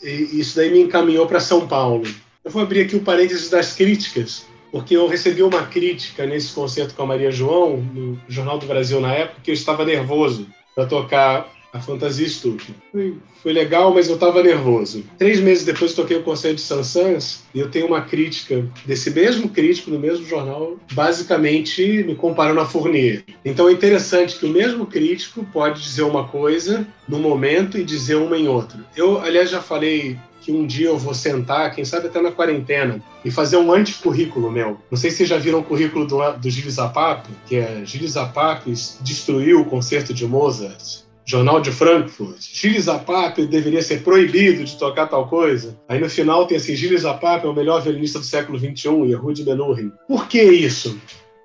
E 0.00 0.38
isso 0.38 0.54
daí 0.54 0.70
me 0.70 0.78
encaminhou 0.78 1.26
para 1.26 1.40
São 1.40 1.66
Paulo. 1.66 2.06
Eu 2.44 2.52
vou 2.52 2.62
abrir 2.62 2.82
aqui 2.82 2.94
o 2.94 3.00
parênteses 3.00 3.50
das 3.50 3.72
críticas, 3.72 4.46
porque 4.70 4.96
eu 4.96 5.08
recebi 5.08 5.42
uma 5.42 5.66
crítica 5.66 6.24
nesse 6.24 6.54
concerto 6.54 6.94
com 6.94 7.02
a 7.02 7.06
Maria 7.06 7.32
João, 7.32 7.78
no 7.78 8.16
Jornal 8.28 8.60
do 8.60 8.66
Brasil 8.66 9.00
na 9.00 9.12
época, 9.12 9.40
que 9.42 9.50
eu 9.50 9.54
estava 9.54 9.84
nervoso 9.84 10.46
para 10.72 10.86
tocar 10.86 11.52
a 11.72 11.80
Fantasia 11.80 12.28
Stuck. 12.28 12.74
Foi, 12.90 13.16
foi, 13.42 13.52
legal, 13.52 13.92
mas 13.92 14.08
eu 14.08 14.14
estava 14.14 14.42
nervoso. 14.42 15.04
Três 15.18 15.40
meses 15.40 15.64
depois 15.64 15.94
toquei 15.94 16.16
o 16.16 16.22
concerto 16.22 16.56
de 16.56 16.62
Sansans 16.62 17.44
e 17.54 17.60
eu 17.60 17.70
tenho 17.70 17.86
uma 17.86 18.00
crítica 18.00 18.66
desse 18.86 19.10
mesmo 19.10 19.48
crítico 19.48 19.90
no 19.90 19.98
mesmo 19.98 20.24
jornal, 20.26 20.76
basicamente 20.92 22.04
me 22.04 22.14
comparando 22.14 22.60
a 22.60 22.66
Fournier. 22.66 23.24
Então 23.44 23.68
é 23.68 23.72
interessante 23.72 24.38
que 24.38 24.46
o 24.46 24.50
mesmo 24.50 24.86
crítico 24.86 25.44
pode 25.52 25.82
dizer 25.82 26.02
uma 26.02 26.26
coisa 26.26 26.86
no 27.08 27.18
momento 27.18 27.78
e 27.78 27.84
dizer 27.84 28.16
uma 28.16 28.36
em 28.36 28.48
outro. 28.48 28.78
Eu, 28.96 29.20
aliás, 29.20 29.50
já 29.50 29.60
falei 29.60 30.18
que 30.40 30.52
um 30.52 30.66
dia 30.66 30.86
eu 30.86 30.96
vou 30.96 31.12
sentar, 31.12 31.74
quem 31.74 31.84
sabe 31.84 32.06
até 32.06 32.22
na 32.22 32.30
quarentena, 32.30 33.02
e 33.22 33.30
fazer 33.30 33.58
um 33.58 33.70
anticurrículo 33.70 34.50
meu. 34.50 34.78
Não 34.90 34.96
sei 34.96 35.10
se 35.10 35.18
vocês 35.18 35.28
já 35.28 35.36
viram 35.36 35.58
o 35.58 35.64
currículo 35.64 36.06
do, 36.06 36.18
do 36.32 36.48
Gilles 36.48 36.78
Apap, 36.78 37.28
que 37.46 37.56
é 37.56 37.82
Gilles 37.84 38.16
Apap 38.16 38.64
destruiu 39.02 39.60
o 39.60 39.64
concerto 39.66 40.14
de 40.14 40.26
Mozart 40.26 41.07
Jornal 41.30 41.60
de 41.60 41.70
Frankfurt, 41.70 42.38
Gilles 42.40 42.84
Zapap 42.84 43.44
deveria 43.44 43.82
ser 43.82 44.02
proibido 44.02 44.64
de 44.64 44.78
tocar 44.78 45.08
tal 45.08 45.28
coisa. 45.28 45.78
Aí 45.86 46.00
no 46.00 46.08
final 46.08 46.46
tem 46.46 46.56
assim, 46.56 46.74
Gilles 46.74 47.02
Zapap 47.02 47.44
é 47.44 47.48
o 47.48 47.52
melhor 47.52 47.82
violinista 47.82 48.18
do 48.18 48.24
século 48.24 48.58
XXI, 48.58 48.88
Yehudi 49.10 49.44
Menuhin. 49.44 49.92
Por 50.08 50.26
que 50.26 50.42
isso? 50.42 50.98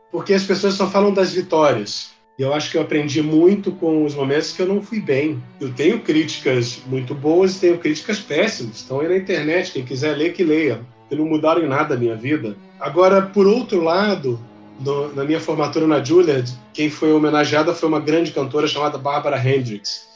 Porque 0.09 0.33
as 0.33 0.45
pessoas 0.45 0.75
só 0.75 0.89
falam 0.89 1.13
das 1.13 1.33
vitórias. 1.33 2.11
E 2.39 2.43
eu 2.43 2.53
acho 2.53 2.71
que 2.71 2.77
eu 2.77 2.81
aprendi 2.81 3.21
muito 3.21 3.73
com 3.73 4.05
os 4.05 4.15
momentos 4.15 4.53
que 4.53 4.61
eu 4.61 4.67
não 4.67 4.81
fui 4.81 5.01
bem. 5.01 5.43
Eu 5.59 5.73
tenho 5.73 5.99
críticas 5.99 6.81
muito 6.87 7.13
boas 7.13 7.57
e 7.57 7.59
tenho 7.59 7.77
críticas 7.77 8.19
péssimas. 8.19 8.77
Estão 8.77 9.01
aí 9.01 9.09
na 9.09 9.17
internet, 9.17 9.73
quem 9.73 9.83
quiser 9.83 10.15
ler, 10.15 10.31
que 10.31 10.45
leia. 10.45 10.79
Que 11.09 11.15
não 11.15 11.25
mudaram 11.25 11.61
em 11.61 11.67
nada 11.67 11.95
a 11.95 11.97
minha 11.97 12.15
vida. 12.15 12.55
Agora, 12.79 13.21
por 13.21 13.45
outro 13.45 13.83
lado, 13.83 14.39
no, 14.79 15.13
na 15.13 15.23
minha 15.23 15.39
formatura 15.39 15.87
na 15.87 16.03
Juilliard, 16.03 16.51
quem 16.73 16.89
foi 16.89 17.11
homenageada 17.11 17.73
foi 17.73 17.87
uma 17.89 17.99
grande 17.99 18.31
cantora 18.31 18.67
chamada 18.67 18.97
Barbara 18.97 19.37
Hendricks. 19.37 20.07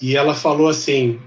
E 0.00 0.16
ela 0.16 0.34
falou 0.34 0.68
assim: 0.68 1.20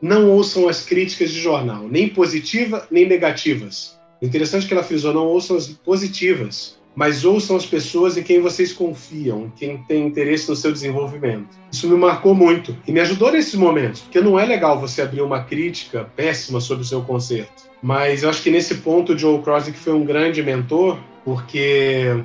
não 0.00 0.30
ouçam 0.30 0.68
as 0.68 0.84
críticas 0.84 1.30
de 1.30 1.40
jornal, 1.40 1.88
nem 1.88 2.08
positivas 2.08 2.84
nem 2.90 3.06
negativas. 3.06 3.98
Interessante 4.20 4.66
que 4.66 4.74
ela 4.74 4.82
frisou: 4.82 5.12
não 5.12 5.26
ouçam 5.26 5.56
as 5.56 5.68
positivas, 5.68 6.78
mas 6.94 7.24
ouçam 7.24 7.56
as 7.56 7.64
pessoas 7.64 8.16
em 8.16 8.22
quem 8.22 8.40
vocês 8.40 8.72
confiam, 8.72 9.46
em 9.46 9.50
quem 9.50 9.78
tem 9.84 10.06
interesse 10.06 10.48
no 10.48 10.56
seu 10.56 10.72
desenvolvimento. 10.72 11.48
Isso 11.70 11.88
me 11.88 11.96
marcou 11.96 12.34
muito 12.34 12.76
e 12.86 12.92
me 12.92 13.00
ajudou 13.00 13.30
nesses 13.30 13.54
momentos, 13.54 14.00
porque 14.00 14.20
não 14.20 14.38
é 14.38 14.44
legal 14.44 14.80
você 14.80 15.02
abrir 15.02 15.22
uma 15.22 15.44
crítica 15.44 16.10
péssima 16.16 16.60
sobre 16.60 16.82
o 16.82 16.86
seu 16.86 17.02
concerto. 17.02 17.70
Mas 17.82 18.22
eu 18.22 18.28
acho 18.28 18.42
que 18.42 18.50
nesse 18.50 18.76
ponto 18.76 19.12
o 19.12 19.18
Joe 19.18 19.40
Crosby, 19.40 19.72
que 19.72 19.78
foi 19.78 19.94
um 19.94 20.04
grande 20.04 20.42
mentor, 20.42 20.98
porque 21.24 22.22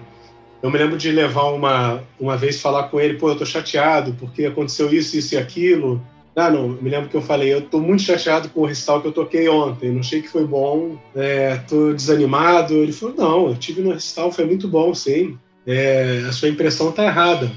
eu 0.61 0.71
me 0.71 0.77
lembro 0.77 0.97
de 0.97 1.11
levar 1.11 1.51
uma, 1.51 2.01
uma 2.19 2.35
vez 2.35 2.59
falar 2.59 2.83
com 2.83 2.99
ele, 2.99 3.19
pô, 3.19 3.29
eu 3.29 3.37
tô 3.37 3.45
chateado 3.45 4.15
porque 4.19 4.45
aconteceu 4.45 4.91
isso, 4.91 5.17
isso 5.17 5.35
e 5.35 5.37
aquilo. 5.37 6.01
Ah, 6.35 6.49
não, 6.49 6.67
me 6.67 6.89
lembro 6.89 7.07
que 7.07 7.15
eu 7.15 7.21
falei, 7.21 7.53
eu 7.53 7.61
tô 7.61 7.79
muito 7.79 8.01
chateado 8.01 8.49
com 8.49 8.61
o 8.61 8.65
recital 8.65 9.01
que 9.01 9.07
eu 9.07 9.11
toquei 9.13 9.47
ontem, 9.47 9.91
não 9.91 10.01
achei 10.01 10.21
que 10.21 10.27
foi 10.27 10.45
bom, 10.45 10.97
é, 11.15 11.55
tô 11.67 11.93
desanimado. 11.93 12.73
Ele 12.73 12.91
falou, 12.91 13.15
não, 13.15 13.47
eu 13.49 13.55
tive 13.55 13.81
no 13.81 13.93
recital, 13.93 14.31
foi 14.31 14.45
muito 14.45 14.67
bom, 14.67 14.93
sim. 14.93 15.37
É, 15.65 16.25
a 16.27 16.31
sua 16.31 16.49
impressão 16.49 16.91
tá 16.91 17.05
errada. 17.05 17.51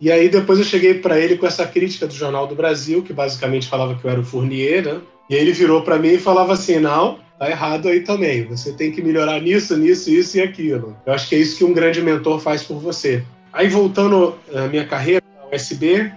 E 0.00 0.10
aí 0.10 0.28
depois 0.28 0.58
eu 0.58 0.64
cheguei 0.64 0.94
para 0.94 1.18
ele 1.18 1.36
com 1.36 1.46
essa 1.46 1.66
crítica 1.66 2.06
do 2.06 2.14
Jornal 2.14 2.46
do 2.46 2.54
Brasil, 2.54 3.02
que 3.02 3.12
basicamente 3.12 3.68
falava 3.68 3.94
que 3.94 4.04
eu 4.04 4.10
era 4.10 4.20
o 4.20 4.24
Fournier, 4.24 4.84
né? 4.84 5.00
E 5.32 5.34
aí 5.34 5.40
ele 5.40 5.52
virou 5.52 5.80
para 5.80 5.98
mim 5.98 6.10
e 6.10 6.18
falava 6.18 6.52
assim, 6.52 6.78
não, 6.78 7.18
tá 7.38 7.48
errado 7.48 7.88
aí 7.88 8.00
também. 8.00 8.44
Você 8.48 8.70
tem 8.70 8.92
que 8.92 9.00
melhorar 9.00 9.40
nisso, 9.40 9.74
nisso, 9.78 10.10
isso 10.10 10.36
e 10.36 10.42
aquilo. 10.42 10.94
Eu 11.06 11.14
acho 11.14 11.26
que 11.26 11.34
é 11.34 11.38
isso 11.38 11.56
que 11.56 11.64
um 11.64 11.72
grande 11.72 12.02
mentor 12.02 12.38
faz 12.38 12.62
por 12.62 12.78
você. 12.78 13.24
Aí 13.50 13.66
voltando 13.66 14.36
à 14.54 14.66
minha 14.68 14.86
carreira, 14.86 15.22
USB, 15.50 16.12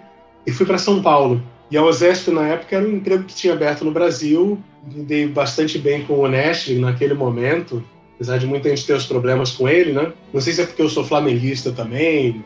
e 0.46 0.52
fui 0.52 0.66
para 0.66 0.78
São 0.78 1.02
Paulo. 1.02 1.42
E 1.72 1.78
a 1.78 1.84
OSESP, 1.84 2.30
na 2.32 2.46
época, 2.46 2.76
era 2.76 2.86
um 2.86 2.92
emprego 2.92 3.24
que 3.24 3.34
tinha 3.34 3.54
aberto 3.54 3.86
no 3.86 3.92
Brasil. 3.92 4.62
Me 4.86 5.02
dei 5.02 5.26
bastante 5.26 5.80
bem 5.80 6.04
com 6.04 6.20
o 6.20 6.28
Nashville 6.28 6.82
naquele 6.82 7.14
momento, 7.14 7.82
apesar 8.16 8.38
de 8.38 8.46
muita 8.46 8.68
gente 8.68 8.86
ter 8.86 8.96
os 8.96 9.06
problemas 9.06 9.52
com 9.52 9.70
ele, 9.70 9.94
né? 9.94 10.12
Não 10.34 10.42
sei 10.42 10.52
se 10.52 10.62
é 10.62 10.66
porque 10.66 10.82
eu 10.82 10.90
sou 10.90 11.06
flamenguista 11.06 11.72
também, 11.72 12.44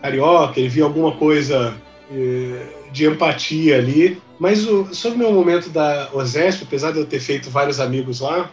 carioca, 0.00 0.60
ele 0.60 0.68
via 0.68 0.84
alguma 0.84 1.10
coisa 1.10 1.76
eh, 2.12 2.66
de 2.92 3.04
empatia 3.04 3.78
ali. 3.78 4.22
Mas 4.38 4.66
o, 4.66 4.92
sobre 4.94 5.16
o 5.16 5.18
meu 5.18 5.32
momento 5.32 5.70
da 5.70 6.10
OSESP, 6.12 6.64
apesar 6.64 6.92
de 6.92 6.98
eu 6.98 7.06
ter 7.06 7.20
feito 7.20 7.50
vários 7.50 7.80
amigos 7.80 8.20
lá, 8.20 8.50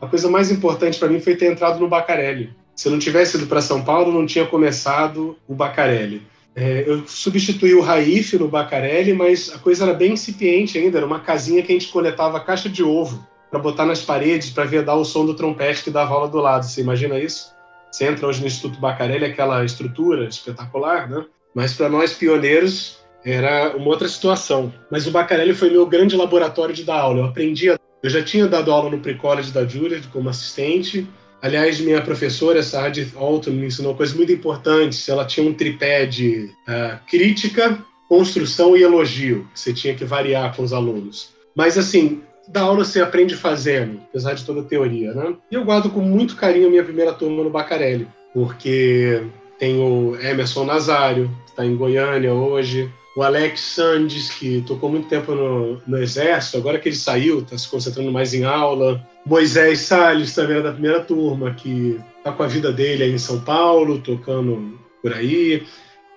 a 0.00 0.06
coisa 0.06 0.28
mais 0.28 0.50
importante 0.50 0.98
para 0.98 1.08
mim 1.08 1.20
foi 1.20 1.36
ter 1.36 1.50
entrado 1.50 1.78
no 1.78 1.88
Bacarelli. 1.88 2.52
Se 2.74 2.88
eu 2.88 2.92
não 2.92 2.98
tivesse 2.98 3.36
ido 3.36 3.46
para 3.46 3.60
São 3.60 3.82
Paulo, 3.82 4.12
não 4.12 4.26
tinha 4.26 4.46
começado 4.46 5.36
o 5.46 5.54
Bacarelli. 5.54 6.22
É, 6.54 6.84
eu 6.86 7.06
substituí 7.06 7.74
o 7.74 7.80
Raif 7.80 8.36
no 8.36 8.48
Bacarelli, 8.48 9.12
mas 9.12 9.50
a 9.54 9.58
coisa 9.58 9.84
era 9.84 9.94
bem 9.94 10.12
incipiente 10.12 10.76
ainda. 10.76 10.98
Era 10.98 11.06
uma 11.06 11.20
casinha 11.20 11.62
que 11.62 11.72
a 11.72 11.74
gente 11.74 11.88
coletava 11.88 12.40
caixa 12.40 12.68
de 12.68 12.82
ovo 12.82 13.26
para 13.50 13.60
botar 13.60 13.86
nas 13.86 14.02
paredes 14.02 14.50
para 14.50 14.64
vedar 14.64 14.94
o 14.94 15.04
som 15.04 15.24
do 15.24 15.34
trompete 15.34 15.84
que 15.84 15.90
dava 15.90 16.14
aula 16.14 16.28
do 16.28 16.38
lado. 16.38 16.64
Você 16.64 16.80
imagina 16.80 17.18
isso? 17.18 17.52
Você 17.90 18.06
entra 18.06 18.26
hoje 18.26 18.40
no 18.40 18.46
Instituto 18.46 18.80
Bacarelli, 18.80 19.26
aquela 19.26 19.64
estrutura 19.64 20.26
espetacular, 20.26 21.08
né? 21.08 21.24
Mas 21.54 21.74
para 21.74 21.90
nós 21.90 22.14
pioneiros, 22.14 23.01
era 23.24 23.76
uma 23.76 23.88
outra 23.88 24.08
situação. 24.08 24.72
Mas 24.90 25.06
o 25.06 25.10
Bacarelli 25.10 25.54
foi 25.54 25.70
meu 25.70 25.86
grande 25.86 26.16
laboratório 26.16 26.74
de 26.74 26.84
dar 26.84 27.00
aula. 27.00 27.20
Eu 27.20 27.24
aprendi, 27.26 27.66
eu 27.66 27.78
já 28.04 28.22
tinha 28.22 28.46
dado 28.46 28.72
aula 28.72 28.90
no 28.90 28.98
pre-college 28.98 29.52
da 29.52 29.66
Juilliard 29.66 30.06
como 30.08 30.28
assistente. 30.28 31.06
Aliás, 31.40 31.80
minha 31.80 32.00
professora, 32.00 32.62
Saad 32.62 33.12
Alton, 33.16 33.50
me 33.50 33.66
ensinou 33.66 33.94
coisas 33.94 34.14
muito 34.14 34.32
importantes. 34.32 35.08
Ela 35.08 35.24
tinha 35.24 35.48
um 35.48 35.54
tripé 35.54 36.06
de 36.06 36.50
uh, 36.68 36.98
crítica, 37.08 37.78
construção 38.08 38.76
e 38.76 38.82
elogio, 38.82 39.48
que 39.52 39.58
você 39.58 39.72
tinha 39.72 39.94
que 39.94 40.04
variar 40.04 40.54
com 40.54 40.62
os 40.62 40.72
alunos. 40.72 41.30
Mas, 41.54 41.76
assim, 41.76 42.22
da 42.48 42.62
aula 42.62 42.84
você 42.84 43.00
aprende 43.00 43.34
fazendo, 43.34 44.00
apesar 44.08 44.34
de 44.34 44.44
toda 44.44 44.60
a 44.60 44.64
teoria, 44.64 45.12
né? 45.14 45.34
E 45.50 45.54
eu 45.54 45.64
guardo 45.64 45.90
com 45.90 46.00
muito 46.00 46.36
carinho 46.36 46.68
a 46.68 46.70
minha 46.70 46.84
primeira 46.84 47.12
turma 47.12 47.42
no 47.42 47.50
Bacarelli, 47.50 48.06
porque 48.34 49.22
tem 49.58 49.78
o 49.78 50.16
Emerson 50.20 50.64
Nazário, 50.64 51.30
que 51.44 51.50
está 51.50 51.64
em 51.64 51.76
Goiânia 51.76 52.32
hoje, 52.32 52.90
o 53.14 53.22
Alex 53.22 53.60
Sandes, 53.60 54.30
que 54.30 54.62
tocou 54.66 54.90
muito 54.90 55.08
tempo 55.08 55.34
no, 55.34 55.80
no 55.86 55.98
Exército, 55.98 56.56
agora 56.56 56.78
que 56.78 56.88
ele 56.88 56.96
saiu, 56.96 57.40
está 57.40 57.56
se 57.58 57.68
concentrando 57.68 58.10
mais 58.10 58.32
em 58.32 58.44
aula. 58.44 59.06
Moisés 59.26 59.80
Salles 59.80 60.34
também 60.34 60.56
era 60.56 60.64
da 60.64 60.72
primeira 60.72 61.00
turma, 61.00 61.52
que 61.54 62.00
está 62.18 62.32
com 62.32 62.42
a 62.42 62.46
vida 62.46 62.72
dele 62.72 63.04
aí 63.04 63.12
em 63.12 63.18
São 63.18 63.40
Paulo, 63.40 63.98
tocando 63.98 64.78
por 65.02 65.12
aí. 65.12 65.66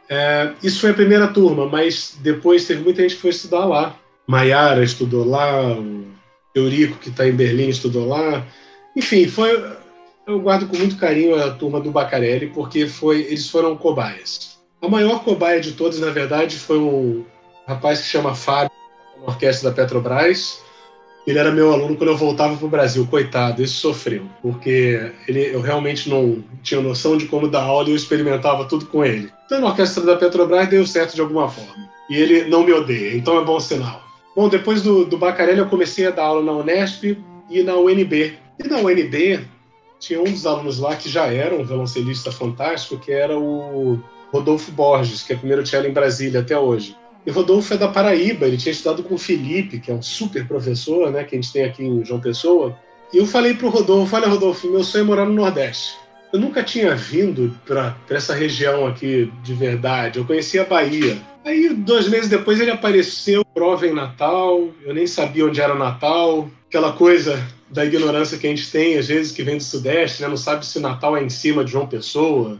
É, 0.07 0.53
isso 0.63 0.79
foi 0.79 0.91
a 0.91 0.95
primeira 0.95 1.27
turma, 1.27 1.67
mas 1.67 2.17
depois 2.21 2.65
teve 2.65 2.81
muita 2.81 3.01
gente 3.01 3.15
que 3.15 3.21
foi 3.21 3.31
estudar 3.31 3.65
lá. 3.65 3.99
Maiara 4.27 4.83
estudou 4.83 5.27
lá, 5.27 5.73
o 5.73 6.05
Eurico, 6.53 6.97
que 6.97 7.09
está 7.09 7.27
em 7.27 7.33
Berlim, 7.33 7.69
estudou 7.69 8.07
lá. 8.07 8.45
Enfim, 8.95 9.27
foi, 9.27 9.51
eu 10.25 10.39
guardo 10.39 10.67
com 10.67 10.77
muito 10.77 10.97
carinho 10.97 11.35
a 11.35 11.51
turma 11.51 11.81
do 11.81 11.91
Bacarelli, 11.91 12.47
porque 12.47 12.87
foi, 12.87 13.21
eles 13.21 13.49
foram 13.49 13.75
cobaias. 13.75 14.54
A 14.81 14.87
maior 14.87 15.23
cobaia 15.23 15.59
de 15.59 15.71
todos, 15.71 15.99
na 15.99 16.11
verdade, 16.11 16.57
foi 16.57 16.77
um 16.77 17.25
rapaz 17.67 18.01
que 18.01 18.07
chama 18.07 18.35
Fábio, 18.35 18.71
na 19.19 19.27
orquestra 19.27 19.69
da 19.69 19.75
Petrobras. 19.75 20.63
Ele 21.25 21.39
era 21.39 21.51
meu 21.51 21.73
aluno 21.73 21.95
quando 21.95 22.11
eu 22.11 22.17
voltava 22.17 22.55
para 22.55 22.65
o 22.65 22.69
Brasil. 22.69 23.07
Coitado, 23.07 23.63
esse 23.63 23.73
sofreu, 23.73 24.25
porque 24.43 25.11
ele, 25.27 25.55
eu 25.55 25.59
realmente 25.59 26.07
não 26.07 26.43
tinha 26.61 26.79
noção 26.81 27.17
de 27.17 27.25
como 27.25 27.47
dar 27.47 27.63
aula 27.63 27.87
e 27.87 27.91
eu 27.91 27.95
experimentava 27.95 28.65
tudo 28.65 28.85
com 28.85 29.03
ele. 29.03 29.31
Então, 29.45 29.59
na 29.59 29.67
orquestra 29.67 30.03
da 30.03 30.15
Petrobras 30.15 30.69
deu 30.69 30.85
certo 30.85 31.15
de 31.15 31.21
alguma 31.21 31.49
forma. 31.49 31.89
E 32.09 32.15
ele 32.15 32.45
não 32.45 32.63
me 32.63 32.71
odeia, 32.71 33.17
então 33.17 33.39
é 33.39 33.43
bom 33.43 33.59
sinal. 33.59 34.03
Bom, 34.35 34.49
depois 34.49 34.83
do, 34.83 35.05
do 35.05 35.17
Bacarelli, 35.17 35.59
eu 35.59 35.69
comecei 35.69 36.05
a 36.05 36.11
dar 36.11 36.25
aula 36.25 36.43
na 36.43 36.51
Unesp 36.51 37.17
e 37.49 37.63
na 37.63 37.75
UNB. 37.75 38.37
E 38.59 38.67
na 38.67 38.77
UNB, 38.77 39.47
tinha 39.99 40.21
um 40.21 40.25
dos 40.25 40.45
alunos 40.45 40.77
lá 40.77 40.95
que 40.95 41.09
já 41.09 41.25
era 41.25 41.55
um 41.55 41.63
violoncelista 41.63 42.31
fantástico, 42.31 42.99
que 42.99 43.11
era 43.11 43.35
o 43.35 43.99
Rodolfo 44.31 44.71
Borges, 44.71 45.23
que 45.23 45.33
é 45.33 45.35
primeiro 45.35 45.65
cello 45.65 45.87
em 45.87 45.93
Brasília 45.93 46.41
até 46.41 46.57
hoje. 46.57 46.95
E 47.25 47.31
Rodolfo 47.31 47.73
é 47.73 47.77
da 47.77 47.87
Paraíba, 47.87 48.45
ele 48.45 48.57
tinha 48.57 48.71
estudado 48.71 49.03
com 49.03 49.15
o 49.15 49.17
Felipe, 49.17 49.79
que 49.79 49.89
é 49.89 49.93
um 49.93 50.01
super 50.01 50.47
professor, 50.47 51.11
né, 51.11 51.23
que 51.23 51.35
a 51.35 51.41
gente 51.41 51.51
tem 51.51 51.63
aqui 51.63 51.83
em 51.83 52.05
João 52.05 52.19
Pessoa. 52.19 52.77
E 53.11 53.17
eu 53.17 53.25
falei 53.25 53.55
para 53.55 53.65
o 53.65 53.69
Rodolfo, 53.69 54.15
olha 54.15 54.27
Rodolfo, 54.27 54.69
meu 54.69 54.83
sonho 54.83 55.03
é 55.03 55.05
morar 55.05 55.25
no 55.25 55.33
Nordeste. 55.33 55.97
Eu 56.31 56.39
nunca 56.39 56.61
tinha 56.61 56.93
vindo 56.95 57.57
para 57.65 57.95
essa 58.09 58.35
região 58.35 58.85
aqui 58.85 59.31
de 59.43 59.53
verdade, 59.53 60.19
eu 60.19 60.25
conhecia 60.25 60.61
a 60.61 60.65
Bahia. 60.65 61.17
Aí, 61.43 61.69
dois 61.69 62.07
meses 62.09 62.29
depois, 62.29 62.59
ele 62.59 62.71
apareceu, 62.71 63.45
prova 63.45 63.87
em 63.87 63.93
Natal, 63.93 64.67
eu 64.83 64.93
nem 64.93 65.07
sabia 65.07 65.45
onde 65.45 65.61
era 65.61 65.75
Natal, 65.75 66.49
aquela 66.67 66.91
coisa 66.91 67.41
da 67.69 67.85
ignorância 67.85 68.37
que 68.37 68.47
a 68.47 68.49
gente 68.49 68.71
tem, 68.71 68.97
às 68.97 69.07
vezes, 69.07 69.31
que 69.31 69.43
vem 69.43 69.57
do 69.57 69.63
Sudeste, 69.63 70.21
né? 70.21 70.27
não 70.27 70.37
sabe 70.37 70.65
se 70.65 70.79
Natal 70.79 71.15
é 71.15 71.23
em 71.23 71.29
cima 71.29 71.63
de 71.63 71.71
João 71.71 71.87
Pessoa, 71.87 72.59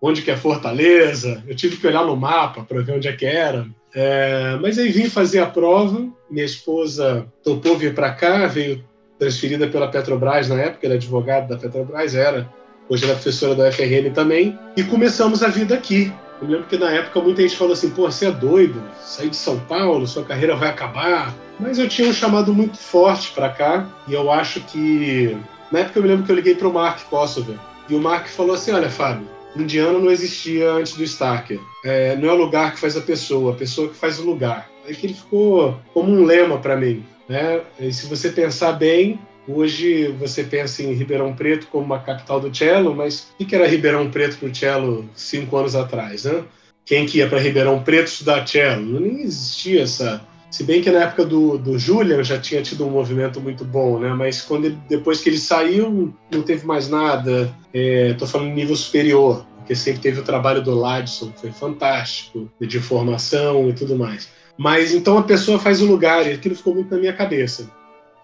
onde 0.00 0.22
que 0.22 0.30
é 0.30 0.36
Fortaleza. 0.36 1.42
Eu 1.46 1.54
tive 1.54 1.76
que 1.76 1.86
olhar 1.86 2.04
no 2.04 2.16
mapa 2.16 2.62
para 2.62 2.80
ver 2.82 2.92
onde 2.92 3.08
é 3.08 3.12
que 3.12 3.26
era. 3.26 3.66
É, 3.94 4.58
mas 4.60 4.78
aí 4.78 4.90
vim 4.90 5.08
fazer 5.08 5.40
a 5.40 5.46
prova. 5.46 6.06
Minha 6.30 6.44
esposa 6.44 7.26
topou 7.42 7.76
vir 7.76 7.94
para 7.94 8.12
cá, 8.12 8.46
veio 8.46 8.84
transferida 9.18 9.66
pela 9.66 9.88
Petrobras 9.88 10.48
na 10.48 10.60
época, 10.60 10.86
era 10.86 10.94
advogada 10.94 11.48
da 11.48 11.60
Petrobras, 11.60 12.14
era. 12.14 12.48
Hoje 12.88 13.04
ela 13.04 13.12
é 13.12 13.16
professora 13.16 13.54
da 13.54 13.68
UFRN 13.68 14.10
também. 14.14 14.58
E 14.76 14.82
começamos 14.82 15.42
a 15.42 15.48
vida 15.48 15.74
aqui. 15.74 16.12
Eu 16.40 16.48
lembro 16.48 16.66
que 16.66 16.78
na 16.78 16.90
época 16.90 17.20
muita 17.20 17.42
gente 17.42 17.56
falou 17.56 17.72
assim: 17.72 17.90
pô, 17.90 18.02
você 18.02 18.26
é 18.26 18.30
doido, 18.30 18.80
sair 19.02 19.28
de 19.28 19.36
São 19.36 19.58
Paulo, 19.60 20.06
sua 20.06 20.24
carreira 20.24 20.54
vai 20.54 20.68
acabar. 20.68 21.34
Mas 21.58 21.78
eu 21.78 21.88
tinha 21.88 22.08
um 22.08 22.12
chamado 22.12 22.54
muito 22.54 22.78
forte 22.78 23.32
para 23.32 23.48
cá 23.48 23.88
e 24.06 24.14
eu 24.14 24.30
acho 24.30 24.60
que. 24.60 25.36
Na 25.72 25.80
época 25.80 25.98
eu 25.98 26.02
me 26.02 26.08
lembro 26.08 26.24
que 26.24 26.32
eu 26.32 26.36
liguei 26.36 26.54
para 26.54 26.68
o 26.68 26.72
Mark 26.72 27.02
Kosover 27.10 27.56
e 27.88 27.94
o 27.94 28.00
Mark 28.00 28.28
falou 28.28 28.54
assim: 28.54 28.70
olha, 28.70 28.88
Fábio, 28.88 29.28
indiano 29.56 30.00
não 30.00 30.10
existia 30.10 30.70
antes 30.70 30.94
do 30.94 31.04
Starker. 31.04 31.60
É, 31.84 32.16
não 32.16 32.28
é 32.28 32.32
o 32.32 32.36
lugar 32.36 32.74
que 32.74 32.80
faz 32.80 32.96
a 32.96 33.00
pessoa, 33.00 33.52
a 33.52 33.56
pessoa 33.56 33.88
que 33.88 33.94
faz 33.94 34.18
o 34.18 34.24
lugar. 34.24 34.68
Aí 34.86 34.94
que 34.94 35.06
ele 35.06 35.14
ficou 35.14 35.78
como 35.92 36.10
um 36.10 36.24
lema 36.24 36.58
para 36.58 36.76
mim. 36.76 37.04
Né? 37.28 37.60
E 37.78 37.92
se 37.92 38.06
você 38.06 38.30
pensar 38.30 38.72
bem, 38.72 39.18
hoje 39.46 40.08
você 40.18 40.42
pensa 40.44 40.82
em 40.82 40.92
Ribeirão 40.92 41.34
Preto 41.34 41.66
como 41.68 41.84
uma 41.84 41.98
capital 42.00 42.40
do 42.40 42.54
cello, 42.54 42.94
mas 42.94 43.28
o 43.38 43.44
que 43.44 43.54
era 43.54 43.66
Ribeirão 43.66 44.10
Preto 44.10 44.38
para 44.38 44.48
o 44.48 44.54
cello 44.54 45.08
cinco 45.14 45.56
anos 45.56 45.74
atrás? 45.74 46.24
Né? 46.24 46.44
Quem 46.84 47.04
que 47.04 47.18
ia 47.18 47.28
para 47.28 47.38
Ribeirão 47.38 47.82
Preto 47.82 48.06
estudar 48.06 48.46
cello? 48.46 49.00
Nem 49.00 49.22
existia 49.22 49.82
essa 49.82 50.26
se 50.50 50.64
bem 50.64 50.80
que 50.80 50.90
na 50.90 51.00
época 51.00 51.24
do, 51.24 51.58
do 51.58 51.78
Julian 51.78 52.22
já 52.22 52.38
tinha 52.38 52.62
tido 52.62 52.86
um 52.86 52.90
movimento 52.90 53.40
muito 53.40 53.64
bom, 53.64 53.98
né? 53.98 54.08
Mas 54.14 54.40
quando 54.40 54.64
ele, 54.64 54.78
depois 54.88 55.20
que 55.20 55.28
ele 55.28 55.38
saiu, 55.38 56.14
não 56.30 56.42
teve 56.42 56.66
mais 56.66 56.88
nada. 56.88 57.54
Estou 57.72 58.26
é, 58.26 58.30
falando 58.30 58.54
nível 58.54 58.74
superior, 58.74 59.44
porque 59.58 59.74
sempre 59.74 60.00
teve 60.00 60.20
o 60.20 60.24
trabalho 60.24 60.62
do 60.62 60.74
Ladson, 60.74 61.30
que 61.30 61.40
foi 61.40 61.52
fantástico, 61.52 62.50
de 62.60 62.80
formação 62.80 63.68
e 63.68 63.74
tudo 63.74 63.96
mais. 63.96 64.28
Mas 64.56 64.92
então 64.92 65.18
a 65.18 65.22
pessoa 65.22 65.58
faz 65.58 65.82
o 65.82 65.86
lugar, 65.86 66.26
e 66.26 66.32
aquilo 66.32 66.54
ficou 66.54 66.74
muito 66.74 66.90
na 66.90 66.98
minha 66.98 67.12
cabeça. 67.12 67.70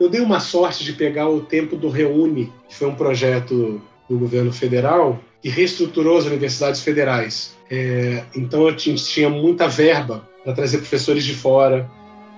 Eu 0.00 0.08
dei 0.08 0.20
uma 0.20 0.40
sorte 0.40 0.82
de 0.82 0.94
pegar 0.94 1.28
o 1.28 1.40
tempo 1.40 1.76
do 1.76 1.88
Reúne, 1.88 2.52
que 2.68 2.74
foi 2.74 2.88
um 2.88 2.94
projeto 2.94 3.80
do 4.08 4.18
governo 4.18 4.52
federal, 4.52 5.20
que 5.40 5.48
reestruturou 5.48 6.18
as 6.18 6.24
universidades 6.24 6.80
federais. 6.80 7.54
É, 7.70 8.24
então 8.34 8.66
eu 8.66 8.74
tinha, 8.74 8.96
tinha 8.96 9.28
muita 9.28 9.68
verba 9.68 10.28
para 10.42 10.52
trazer 10.52 10.78
professores 10.78 11.24
de 11.24 11.34
fora, 11.34 11.88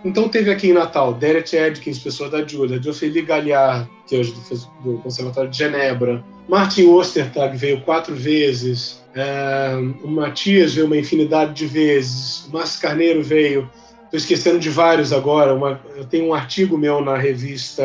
então 0.07 0.29
teve 0.29 0.51
aqui 0.51 0.69
em 0.69 0.73
Natal 0.73 1.13
Derek 1.15 1.55
Edkins, 1.55 1.99
professor 1.99 2.31
da 2.31 2.47
Julia, 2.47 2.81
Ophelia 2.89 3.25
Galliard, 3.25 3.89
que 4.07 4.15
é 4.15 4.19
hoje 4.19 4.33
do, 4.33 4.93
do 4.93 4.99
Conservatório 4.99 5.51
de 5.51 5.59
Genebra, 5.59 6.25
Martin 6.49 6.87
Ostertag 6.87 7.57
veio 7.57 7.81
quatro 7.81 8.15
vezes, 8.15 9.03
é, 9.15 9.75
o 10.05 10.09
Matias 10.09 10.75
veio 10.75 10.87
uma 10.87 10.97
infinidade 10.97 11.55
de 11.55 11.67
vezes, 11.67 12.47
o 12.47 12.53
Márcio 12.53 12.81
Carneiro 12.81 13.23
veio, 13.23 13.69
estou 14.05 14.19
esquecendo 14.19 14.61
de 14.61 14.71
vários 14.71 15.13
agora, 15.13 15.53
uma, 15.53 15.81
eu 15.97 16.05
tenho 16.05 16.29
um 16.29 16.35
artigo 16.35 16.79
meu 16.79 17.01
na 17.01 17.17
revista, 17.17 17.83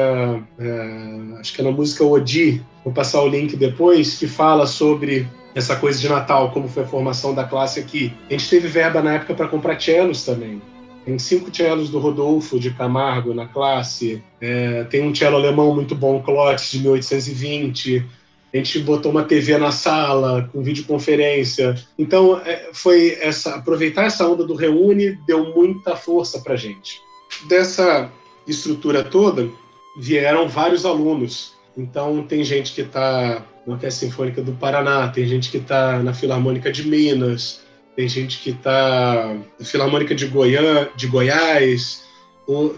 é, 0.59 1.39
acho 1.39 1.53
que 1.53 1.61
é 1.61 1.63
na 1.63 1.71
música 1.71 2.05
Odi, 2.05 2.63
vou 2.83 2.93
passar 2.93 3.21
o 3.23 3.27
link 3.27 3.55
depois, 3.55 4.17
que 4.19 4.27
fala 4.27 4.67
sobre 4.67 5.27
essa 5.55 5.75
coisa 5.75 5.99
de 5.99 6.07
Natal, 6.07 6.51
como 6.51 6.67
foi 6.67 6.83
a 6.83 6.87
formação 6.87 7.33
da 7.33 7.43
classe 7.43 7.79
aqui. 7.79 8.13
A 8.29 8.33
gente 8.33 8.49
teve 8.49 8.67
verba 8.67 9.01
na 9.01 9.15
época 9.15 9.33
para 9.33 9.47
comprar 9.47 9.81
cellos 9.81 10.23
também. 10.23 10.61
Tem 11.05 11.17
cinco 11.17 11.55
cellos 11.55 11.89
do 11.89 11.99
Rodolfo 11.99 12.59
de 12.59 12.71
Camargo 12.71 13.33
na 13.33 13.47
classe. 13.47 14.23
É, 14.39 14.83
tem 14.85 15.01
um 15.01 15.13
cello 15.13 15.37
alemão 15.37 15.73
muito 15.73 15.95
bom, 15.95 16.21
Klotz, 16.21 16.71
de 16.71 16.79
1820. 16.79 18.05
A 18.53 18.57
gente 18.57 18.79
botou 18.79 19.11
uma 19.11 19.23
TV 19.23 19.57
na 19.57 19.71
sala 19.71 20.49
com 20.51 20.61
videoconferência. 20.61 21.75
Então, 21.97 22.39
é, 22.45 22.69
foi 22.73 23.17
essa 23.21 23.55
aproveitar 23.55 24.05
essa 24.05 24.27
onda 24.27 24.43
do 24.43 24.53
Reúne 24.53 25.17
deu 25.25 25.55
muita 25.55 25.95
força 25.95 26.39
para 26.39 26.55
gente. 26.55 26.99
Dessa 27.47 28.11
estrutura 28.47 29.03
toda 29.03 29.49
vieram 29.97 30.47
vários 30.47 30.85
alunos. 30.85 31.53
Então, 31.75 32.21
tem 32.23 32.43
gente 32.43 32.73
que 32.73 32.81
está 32.81 33.45
na 33.65 33.73
Orquestra 33.73 34.07
Sinfônica 34.07 34.41
do 34.41 34.51
Paraná, 34.53 35.07
tem 35.07 35.25
gente 35.25 35.49
que 35.49 35.57
está 35.57 35.99
na 35.99 36.13
Filarmônica 36.13 36.71
de 36.71 36.87
Minas, 36.87 37.61
tem 38.01 38.09
gente 38.09 38.39
que 38.39 38.49
está 38.49 39.35
Filarmônica 39.59 40.15
de, 40.15 40.25
Goiã, 40.25 40.89
de 40.95 41.05
Goiás, 41.05 42.03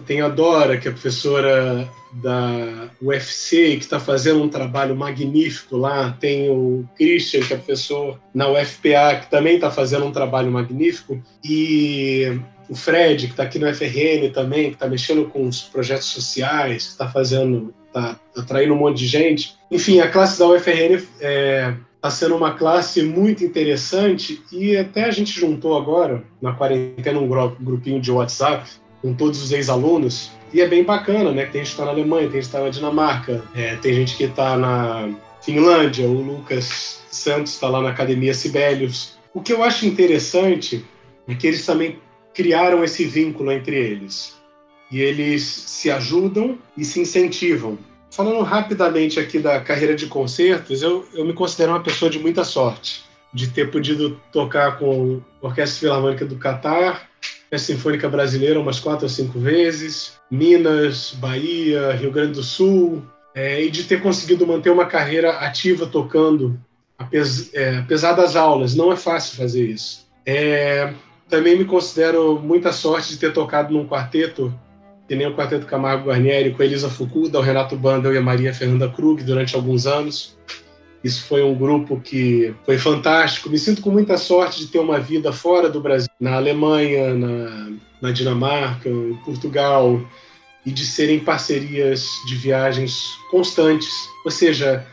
tem 0.06 0.20
a 0.20 0.28
Dora, 0.28 0.76
que 0.76 0.86
é 0.86 0.90
professora 0.90 1.88
da 2.12 2.90
UFC, 3.00 3.76
que 3.76 3.84
está 3.84 3.98
fazendo 3.98 4.42
um 4.42 4.50
trabalho 4.50 4.94
magnífico 4.94 5.78
lá, 5.78 6.14
tem 6.20 6.50
o 6.50 6.86
Christian, 6.94 7.40
que 7.40 7.54
é 7.54 7.56
professor 7.56 8.20
na 8.34 8.50
UFPA, 8.50 9.20
que 9.22 9.30
também 9.30 9.54
está 9.54 9.70
fazendo 9.70 10.04
um 10.04 10.12
trabalho 10.12 10.52
magnífico, 10.52 11.18
e 11.42 12.38
o 12.68 12.74
Fred, 12.74 13.26
que 13.26 13.32
está 13.32 13.44
aqui 13.44 13.58
no 13.58 13.74
FRN 13.74 14.30
também, 14.30 14.68
que 14.68 14.74
está 14.74 14.86
mexendo 14.86 15.24
com 15.30 15.48
os 15.48 15.62
projetos 15.62 16.06
sociais, 16.08 16.84
que 16.84 16.92
está 16.92 17.08
fazendo, 17.08 17.74
está 17.86 18.20
atraindo 18.36 18.74
um 18.74 18.78
monte 18.78 18.98
de 18.98 19.06
gente. 19.06 19.54
Enfim, 19.70 20.00
a 20.00 20.10
classe 20.10 20.38
da 20.38 20.46
UFRN 20.46 21.02
é, 21.18 21.74
está 22.04 22.10
sendo 22.10 22.36
uma 22.36 22.52
classe 22.52 23.02
muito 23.02 23.42
interessante 23.42 24.42
e 24.52 24.76
até 24.76 25.04
a 25.04 25.10
gente 25.10 25.40
juntou 25.40 25.74
agora, 25.74 26.22
na 26.40 26.52
quarentena, 26.52 27.18
um 27.18 27.26
grupinho 27.58 27.98
de 27.98 28.12
WhatsApp 28.12 28.68
com 29.00 29.14
todos 29.14 29.42
os 29.42 29.52
ex-alunos 29.52 30.30
e 30.52 30.60
é 30.60 30.68
bem 30.68 30.84
bacana, 30.84 31.32
né? 31.32 31.46
Tem 31.46 31.64
gente 31.64 31.68
que 31.68 31.72
está 31.72 31.86
na 31.86 31.92
Alemanha, 31.92 32.28
tem 32.28 32.42
gente 32.42 32.50
que 32.50 32.56
está 32.56 32.60
na 32.60 32.68
Dinamarca, 32.68 33.42
é, 33.54 33.76
tem 33.76 33.94
gente 33.94 34.16
que 34.18 34.24
está 34.24 34.54
na 34.54 35.14
Finlândia, 35.40 36.06
o 36.06 36.20
Lucas 36.20 37.02
Santos 37.10 37.54
está 37.54 37.70
lá 37.70 37.80
na 37.80 37.88
Academia 37.88 38.34
Sibelius. 38.34 39.16
O 39.32 39.40
que 39.40 39.54
eu 39.54 39.64
acho 39.64 39.86
interessante 39.86 40.84
é 41.26 41.34
que 41.34 41.46
eles 41.46 41.64
também 41.64 41.98
criaram 42.34 42.84
esse 42.84 43.06
vínculo 43.06 43.50
entre 43.50 43.76
eles. 43.76 44.36
E 44.92 45.00
eles 45.00 45.42
se 45.42 45.90
ajudam 45.90 46.58
e 46.76 46.84
se 46.84 47.00
incentivam. 47.00 47.78
Falando 48.14 48.42
rapidamente 48.42 49.18
aqui 49.18 49.40
da 49.40 49.58
carreira 49.58 49.92
de 49.92 50.06
concertos, 50.06 50.82
eu, 50.82 51.04
eu 51.14 51.24
me 51.24 51.32
considero 51.32 51.72
uma 51.72 51.82
pessoa 51.82 52.08
de 52.08 52.20
muita 52.20 52.44
sorte 52.44 53.02
de 53.32 53.48
ter 53.48 53.72
podido 53.72 54.20
tocar 54.30 54.78
com 54.78 55.20
a 55.42 55.46
Orquestra 55.48 55.80
Filarmônica 55.80 56.24
do 56.24 56.36
Catar, 56.36 57.08
a 57.50 57.58
Sinfônica 57.58 58.08
Brasileira 58.08 58.60
umas 58.60 58.78
quatro 58.78 59.06
ou 59.06 59.08
cinco 59.08 59.40
vezes, 59.40 60.12
Minas, 60.30 61.12
Bahia, 61.18 61.90
Rio 61.94 62.12
Grande 62.12 62.34
do 62.34 62.42
Sul, 62.44 63.02
é, 63.34 63.60
e 63.60 63.68
de 63.68 63.82
ter 63.82 64.00
conseguido 64.00 64.46
manter 64.46 64.70
uma 64.70 64.86
carreira 64.86 65.38
ativa 65.38 65.84
tocando, 65.84 66.56
apesar, 66.96 67.50
é, 67.52 67.78
apesar 67.78 68.12
das 68.12 68.36
aulas. 68.36 68.76
Não 68.76 68.92
é 68.92 68.96
fácil 68.96 69.36
fazer 69.36 69.66
isso. 69.66 70.06
É, 70.24 70.94
também 71.28 71.58
me 71.58 71.64
considero 71.64 72.38
muita 72.38 72.70
sorte 72.70 73.08
de 73.08 73.18
ter 73.18 73.32
tocado 73.32 73.74
num 73.74 73.88
quarteto, 73.88 74.54
que 75.08 75.14
nem 75.14 75.26
o 75.26 75.34
Quarteto 75.34 75.66
Camargo 75.66 76.08
Guarnieri, 76.08 76.52
com 76.52 76.62
Elisa 76.62 76.88
Fukuda, 76.88 77.38
o 77.38 77.42
Renato 77.42 77.76
Bandel 77.76 78.14
e 78.14 78.18
a 78.18 78.22
Maria 78.22 78.54
Fernanda 78.54 78.88
Krug 78.88 79.22
durante 79.22 79.54
alguns 79.54 79.86
anos. 79.86 80.36
Isso 81.02 81.26
foi 81.26 81.42
um 81.42 81.54
grupo 81.54 82.00
que 82.00 82.54
foi 82.64 82.78
fantástico. 82.78 83.50
Me 83.50 83.58
sinto 83.58 83.82
com 83.82 83.90
muita 83.90 84.16
sorte 84.16 84.60
de 84.60 84.68
ter 84.68 84.78
uma 84.78 84.98
vida 84.98 85.32
fora 85.32 85.68
do 85.68 85.80
Brasil, 85.80 86.08
na 86.18 86.36
Alemanha, 86.36 87.12
na, 87.14 87.72
na 88.00 88.10
Dinamarca, 88.10 88.88
em 88.88 89.14
Portugal, 89.24 90.00
e 90.64 90.70
de 90.70 90.86
serem 90.86 91.20
parcerias 91.20 92.08
de 92.26 92.36
viagens 92.36 93.18
constantes. 93.30 93.92
Ou 94.24 94.30
seja, 94.30 94.86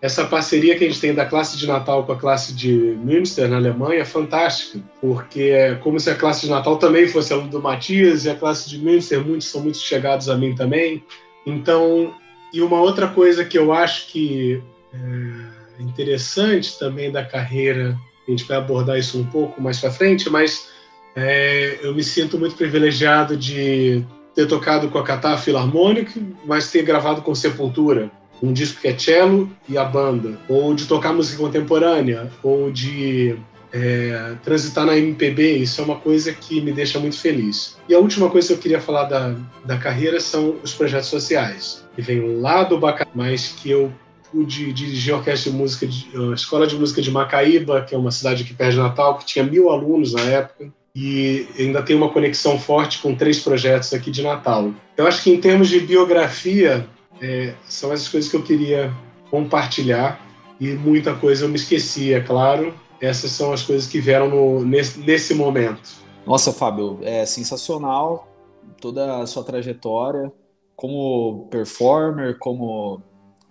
essa 0.00 0.24
parceria 0.24 0.76
que 0.78 0.84
a 0.84 0.88
gente 0.88 1.00
tem 1.00 1.12
da 1.12 1.26
classe 1.26 1.58
de 1.58 1.66
Natal 1.66 2.04
com 2.04 2.12
a 2.12 2.16
classe 2.16 2.54
de 2.54 2.72
Münster, 2.72 3.48
na 3.48 3.56
Alemanha, 3.56 4.00
é 4.00 4.04
fantástica, 4.04 4.80
porque 5.00 5.42
é 5.42 5.74
como 5.74 5.98
se 5.98 6.08
a 6.08 6.14
classe 6.14 6.42
de 6.42 6.50
Natal 6.50 6.76
também 6.76 7.08
fosse 7.08 7.32
aluno 7.32 7.48
do 7.48 7.60
Matias 7.60 8.24
e 8.24 8.30
a 8.30 8.34
classe 8.36 8.68
de 8.68 8.78
Münster, 8.78 9.24
muitos 9.24 9.48
são 9.48 9.60
muito 9.60 9.78
chegados 9.78 10.28
a 10.28 10.36
mim 10.36 10.54
também. 10.54 11.02
Então, 11.44 12.14
e 12.52 12.60
uma 12.60 12.80
outra 12.80 13.08
coisa 13.08 13.44
que 13.44 13.58
eu 13.58 13.72
acho 13.72 14.06
que 14.08 14.62
é 15.78 15.82
interessante 15.82 16.78
também 16.78 17.10
da 17.10 17.24
carreira, 17.24 17.98
a 18.26 18.30
gente 18.30 18.44
vai 18.44 18.56
abordar 18.56 18.98
isso 18.98 19.18
um 19.18 19.24
pouco 19.24 19.60
mais 19.60 19.80
para 19.80 19.90
frente, 19.90 20.30
mas 20.30 20.68
é, 21.16 21.80
eu 21.82 21.92
me 21.92 22.04
sinto 22.04 22.38
muito 22.38 22.54
privilegiado 22.54 23.36
de 23.36 24.04
ter 24.32 24.46
tocado 24.46 24.88
com 24.88 24.98
a 24.98 25.02
Catar 25.02 25.38
Philharmonic, 25.38 26.24
mas 26.44 26.70
ter 26.70 26.84
gravado 26.84 27.22
com 27.22 27.34
Sepultura 27.34 28.08
um 28.42 28.52
disco 28.52 28.80
que 28.80 28.88
é 28.88 28.98
cello 28.98 29.50
e 29.68 29.76
a 29.76 29.84
banda, 29.84 30.38
ou 30.48 30.74
de 30.74 30.86
tocar 30.86 31.12
música 31.12 31.42
contemporânea, 31.42 32.30
ou 32.42 32.70
de 32.70 33.36
é, 33.72 34.34
transitar 34.42 34.86
na 34.86 34.96
MPB, 34.96 35.58
isso 35.58 35.80
é 35.80 35.84
uma 35.84 35.96
coisa 35.96 36.32
que 36.32 36.60
me 36.60 36.72
deixa 36.72 36.98
muito 36.98 37.18
feliz. 37.18 37.76
E 37.88 37.94
a 37.94 37.98
última 37.98 38.30
coisa 38.30 38.48
que 38.48 38.54
eu 38.54 38.58
queria 38.58 38.80
falar 38.80 39.04
da, 39.04 39.34
da 39.64 39.76
carreira 39.76 40.20
são 40.20 40.56
os 40.62 40.72
projetos 40.72 41.08
sociais, 41.08 41.84
que 41.94 42.02
vem 42.02 42.40
lá 42.40 42.64
do 42.64 42.78
Bacana, 42.78 43.10
mas 43.14 43.48
que 43.48 43.70
eu 43.70 43.92
pude 44.30 44.72
dirigir 44.72 45.14
a 45.14 45.18
orquestra 45.18 45.50
de 45.50 45.56
música, 45.56 45.86
de, 45.86 46.08
a 46.30 46.34
escola 46.34 46.66
de 46.66 46.76
música 46.76 47.00
de 47.00 47.10
Macaíba, 47.10 47.82
que 47.82 47.94
é 47.94 47.98
uma 47.98 48.10
cidade 48.10 48.42
aqui 48.42 48.54
perto 48.54 48.72
de 48.72 48.78
Natal, 48.78 49.18
que 49.18 49.26
tinha 49.26 49.44
mil 49.44 49.70
alunos 49.70 50.12
na 50.12 50.22
época, 50.22 50.70
e 50.94 51.46
ainda 51.58 51.82
tem 51.82 51.94
uma 51.94 52.08
conexão 52.08 52.58
forte 52.58 52.98
com 52.98 53.14
três 53.14 53.38
projetos 53.38 53.92
aqui 53.92 54.10
de 54.10 54.22
Natal. 54.22 54.72
Eu 54.96 55.06
acho 55.06 55.22
que 55.22 55.30
em 55.30 55.40
termos 55.40 55.68
de 55.68 55.80
biografia, 55.80 56.86
é, 57.20 57.54
são 57.68 57.92
essas 57.92 58.08
coisas 58.08 58.30
que 58.30 58.36
eu 58.36 58.42
queria 58.42 58.92
compartilhar 59.30 60.20
e 60.60 60.72
muita 60.74 61.14
coisa 61.14 61.44
eu 61.44 61.48
me 61.48 61.56
esqueci, 61.56 62.12
é 62.12 62.20
claro. 62.20 62.74
Essas 63.00 63.30
são 63.30 63.52
as 63.52 63.62
coisas 63.62 63.86
que 63.86 64.00
vieram 64.00 64.28
no, 64.28 64.64
nesse, 64.64 64.98
nesse 65.00 65.34
momento. 65.34 65.88
Nossa, 66.26 66.52
Fábio, 66.52 66.98
é 67.02 67.24
sensacional 67.24 68.28
toda 68.80 69.18
a 69.20 69.26
sua 69.26 69.44
trajetória 69.44 70.32
como 70.74 71.48
performer, 71.50 72.38
como 72.38 73.02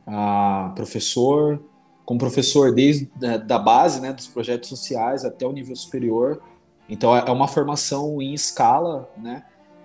ah, 0.06 0.71
professor, 0.75 1.62
como 2.06 2.19
professor 2.19 2.73
desde 2.73 3.10
né, 3.19 3.38
da 3.38 3.60
base, 3.60 3.99
né, 3.99 4.13
dos 4.13 4.27
projetos 4.27 4.69
sociais 4.69 5.25
até 5.25 5.45
o 5.45 5.51
nível 5.51 5.75
superior. 5.75 6.41
Então 6.88 7.15
é, 7.15 7.25
é 7.27 7.32
uma 7.32 7.47
formação 7.47 8.21
em 8.21 8.34
escala, 8.34 9.10
né, 9.17 9.43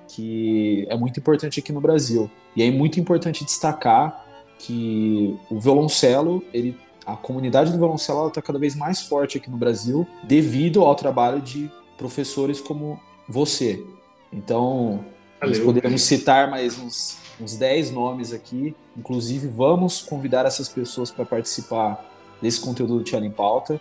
que 0.09 0.87
é 0.89 0.97
muito 0.97 1.19
importante 1.19 1.59
aqui 1.59 1.73
no 1.73 1.81
Brasil. 1.81 2.31
E 2.55 2.63
é 2.63 2.71
muito 2.71 3.01
importante 3.01 3.45
destacar 3.45 4.25
que 4.59 5.37
o 5.51 5.59
violoncelo, 5.59 6.43
ele, 6.53 6.79
a 7.05 7.17
comunidade 7.17 7.73
do 7.73 7.79
violoncelo 7.79 8.29
está 8.29 8.41
cada 8.41 8.59
vez 8.59 8.77
mais 8.77 9.03
forte 9.03 9.39
aqui 9.39 9.51
no 9.51 9.57
Brasil 9.57 10.07
devido 10.23 10.83
ao 10.83 10.95
trabalho 10.95 11.41
de 11.41 11.71
professores 11.97 12.61
como 12.61 13.01
você. 13.29 13.85
Então, 14.33 15.05
Valeu. 15.41 15.57
nós 15.57 15.59
poderíamos 15.59 16.03
citar 16.03 16.51
mais 16.51 16.79
uns, 16.79 17.19
uns 17.41 17.57
10 17.57 17.91
nomes 17.91 18.33
aqui. 18.33 18.75
Inclusive, 18.97 19.49
vamos 19.49 20.01
convidar 20.01 20.47
essas 20.47 20.69
pessoas 20.69 21.11
para 21.11 21.25
participar 21.25 22.09
desse 22.41 22.61
conteúdo 22.61 22.99
do 22.99 23.05
Tiana 23.05 23.27
em 23.27 23.31
Pauta. 23.31 23.81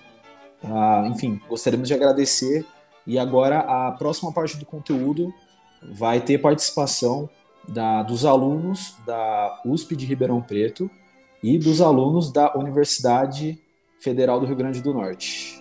Ah, 0.64 1.04
enfim, 1.08 1.40
gostaríamos 1.50 1.88
de 1.88 1.94
agradecer. 1.94 2.66
E 3.06 3.18
agora, 3.18 3.60
a 3.60 3.92
próxima 3.92 4.32
parte 4.32 4.58
do 4.58 4.66
conteúdo 4.66 5.34
vai 5.82 6.22
ter 6.22 6.38
participação 6.38 7.30
da, 7.68 8.04
dos 8.04 8.26
alunos 8.26 8.96
da 9.06 9.62
USP 9.66 9.96
de 9.96 10.06
Ribeirão 10.06 10.42
Preto 10.42 10.90
e 11.44 11.58
dos 11.58 11.82
alunos 11.82 12.32
da 12.32 12.56
Universidade 12.58 13.60
Federal 14.00 14.40
do 14.40 14.46
Rio 14.46 14.56
Grande 14.56 14.82
do 14.82 14.94
Norte. 14.94 15.61